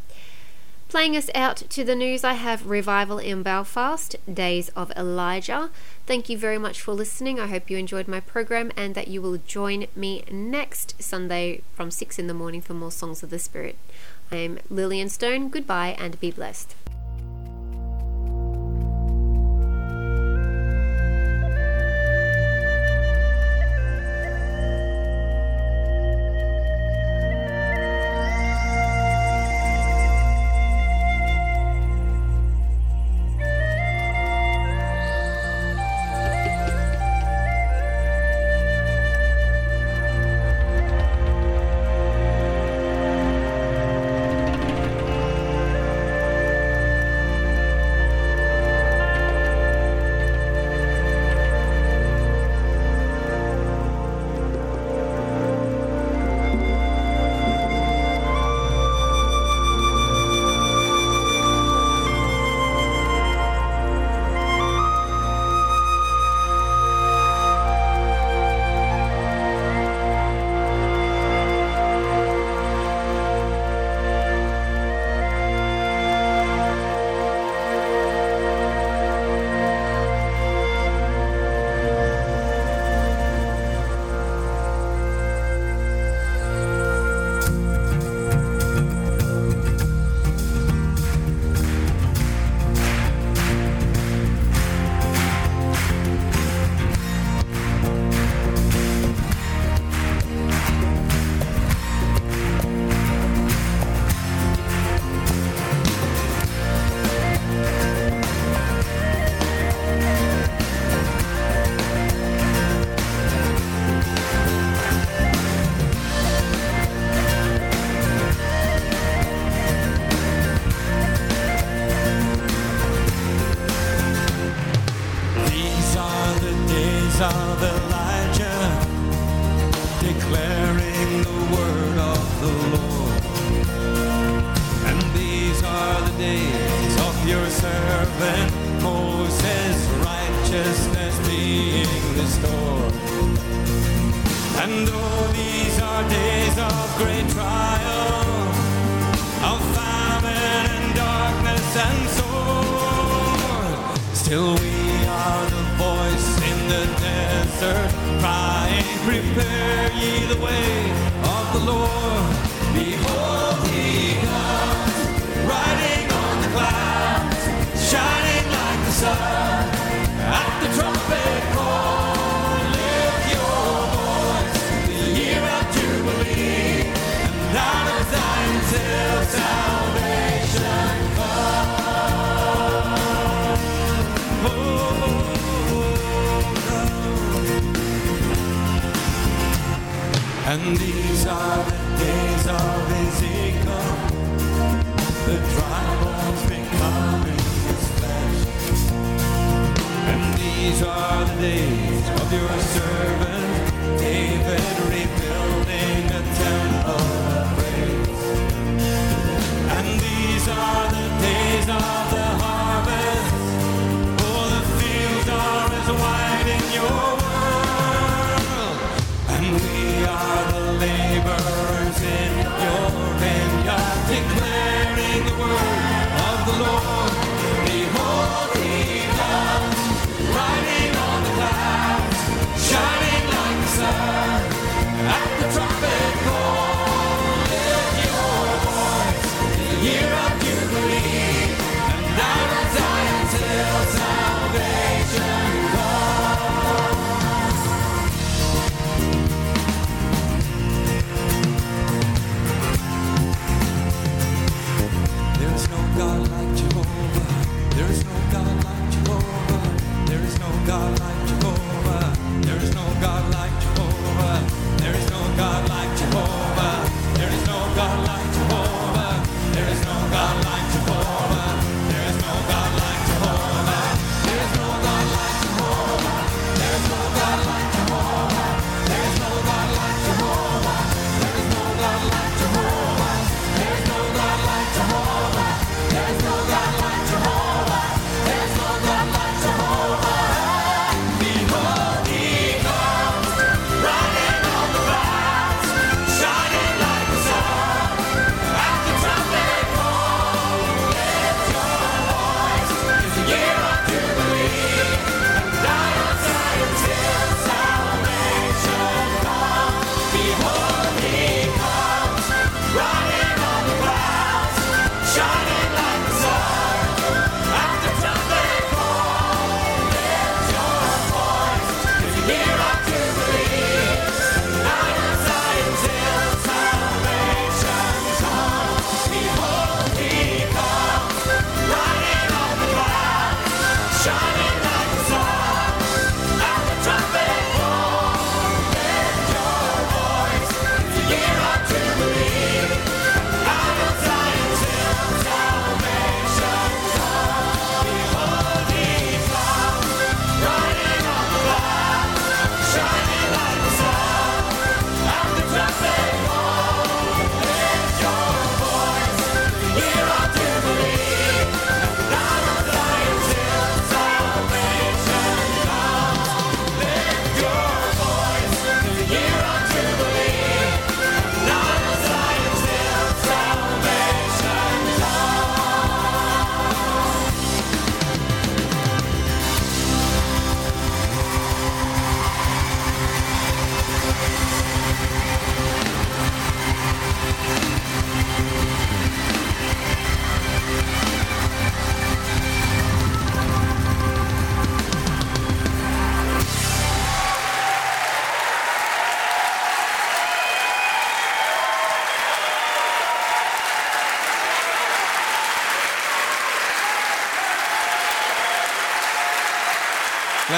Playing 0.88 1.16
us 1.16 1.28
out 1.34 1.56
to 1.70 1.82
the 1.82 1.96
news, 1.96 2.22
I 2.22 2.34
have 2.34 2.68
Revival 2.68 3.18
in 3.18 3.42
Belfast, 3.42 4.14
Days 4.32 4.68
of 4.70 4.92
Elijah. 4.92 5.70
Thank 6.06 6.28
you 6.28 6.38
very 6.38 6.58
much 6.58 6.80
for 6.80 6.94
listening. 6.94 7.40
I 7.40 7.48
hope 7.48 7.68
you 7.68 7.76
enjoyed 7.76 8.06
my 8.06 8.20
program 8.20 8.70
and 8.76 8.94
that 8.94 9.08
you 9.08 9.20
will 9.20 9.36
join 9.36 9.88
me 9.96 10.22
next 10.30 11.02
Sunday 11.02 11.62
from 11.74 11.90
6 11.90 12.20
in 12.20 12.28
the 12.28 12.34
morning 12.34 12.62
for 12.62 12.74
more 12.74 12.92
Songs 12.92 13.24
of 13.24 13.30
the 13.30 13.40
Spirit. 13.40 13.76
I 14.30 14.36
am 14.36 14.60
Lillian 14.70 15.08
Stone. 15.08 15.48
Goodbye 15.48 15.96
and 15.98 16.20
be 16.20 16.30
blessed. 16.30 16.76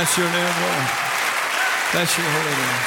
Bless 0.08 0.18
your 0.18 0.32
name, 0.32 0.62
Lord. 0.62 0.88
Bless 1.92 2.16
your 2.16 2.26
holy 2.30 2.56
name. 2.56 2.80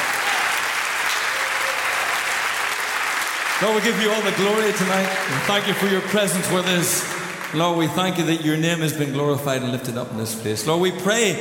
Lord, 3.62 3.74
we 3.76 3.88
give 3.88 4.02
you 4.02 4.10
all 4.10 4.22
the 4.22 4.36
glory 4.36 4.72
tonight. 4.72 5.06
And 5.06 5.42
thank 5.42 5.68
you 5.68 5.74
for 5.74 5.86
your 5.86 6.00
presence 6.00 6.50
with 6.50 6.66
us. 6.66 7.54
Lord, 7.54 7.78
we 7.78 7.86
thank 7.86 8.18
you 8.18 8.24
that 8.24 8.44
your 8.44 8.56
name 8.56 8.80
has 8.80 8.92
been 8.92 9.12
glorified 9.12 9.62
and 9.62 9.70
lifted 9.70 9.96
up 9.96 10.10
in 10.10 10.18
this 10.18 10.34
place. 10.34 10.66
Lord, 10.66 10.80
we 10.82 10.90
pray 10.90 11.34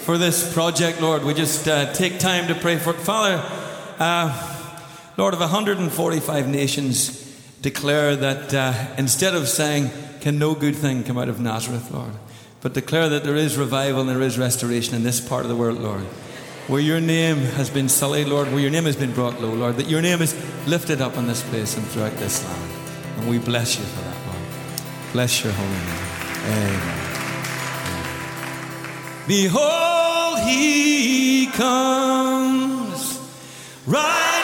for 0.00 0.18
this 0.18 0.52
project, 0.52 1.00
Lord. 1.00 1.22
We 1.22 1.34
just 1.34 1.68
uh, 1.68 1.92
take 1.92 2.18
time 2.18 2.48
to 2.48 2.56
pray 2.56 2.76
for 2.78 2.90
it. 2.90 2.96
Father, 2.96 3.40
uh, 4.00 4.66
Lord, 5.16 5.34
of 5.34 5.40
145 5.40 6.48
nations 6.48 7.32
declare 7.62 8.16
that 8.16 8.52
uh, 8.52 8.74
instead 8.98 9.36
of 9.36 9.46
saying, 9.46 9.92
Can 10.20 10.40
no 10.40 10.56
good 10.56 10.74
thing 10.74 11.04
come 11.04 11.16
out 11.16 11.28
of 11.28 11.38
Nazareth, 11.38 11.92
Lord, 11.92 12.10
but 12.60 12.74
declare 12.74 13.08
that 13.08 13.24
there 13.24 13.36
is 13.36 13.56
revival 13.56 14.00
and 14.00 14.10
there 14.10 14.22
is 14.22 14.38
restoration 14.38 14.94
in 14.94 15.02
this 15.02 15.20
part 15.20 15.42
of 15.42 15.48
the 15.48 15.56
world, 15.56 15.78
Lord 15.78 16.06
where 16.68 16.80
your 16.82 17.00
name 17.00 17.38
has 17.56 17.70
been 17.70 17.88
sullied, 17.88 18.28
Lord, 18.28 18.48
where 18.48 18.60
your 18.60 18.70
name 18.70 18.84
has 18.84 18.94
been 18.94 19.12
brought 19.12 19.40
low, 19.40 19.54
Lord, 19.54 19.76
that 19.76 19.88
your 19.88 20.02
name 20.02 20.20
is 20.20 20.34
lifted 20.66 21.00
up 21.00 21.16
in 21.16 21.26
this 21.26 21.42
place 21.48 21.74
and 21.78 21.86
throughout 21.86 22.12
this 22.18 22.44
land. 22.44 22.72
And 23.16 23.30
we 23.30 23.38
bless 23.38 23.78
you 23.78 23.84
for 23.84 24.02
that, 24.02 24.26
Lord. 24.26 24.36
Bless 25.12 25.42
your 25.42 25.54
holy 25.54 25.70
name. 25.70 26.04
Amen. 26.44 27.04
Behold, 29.26 30.40
he 30.40 31.46
comes. 31.46 33.18
Right 33.86 34.37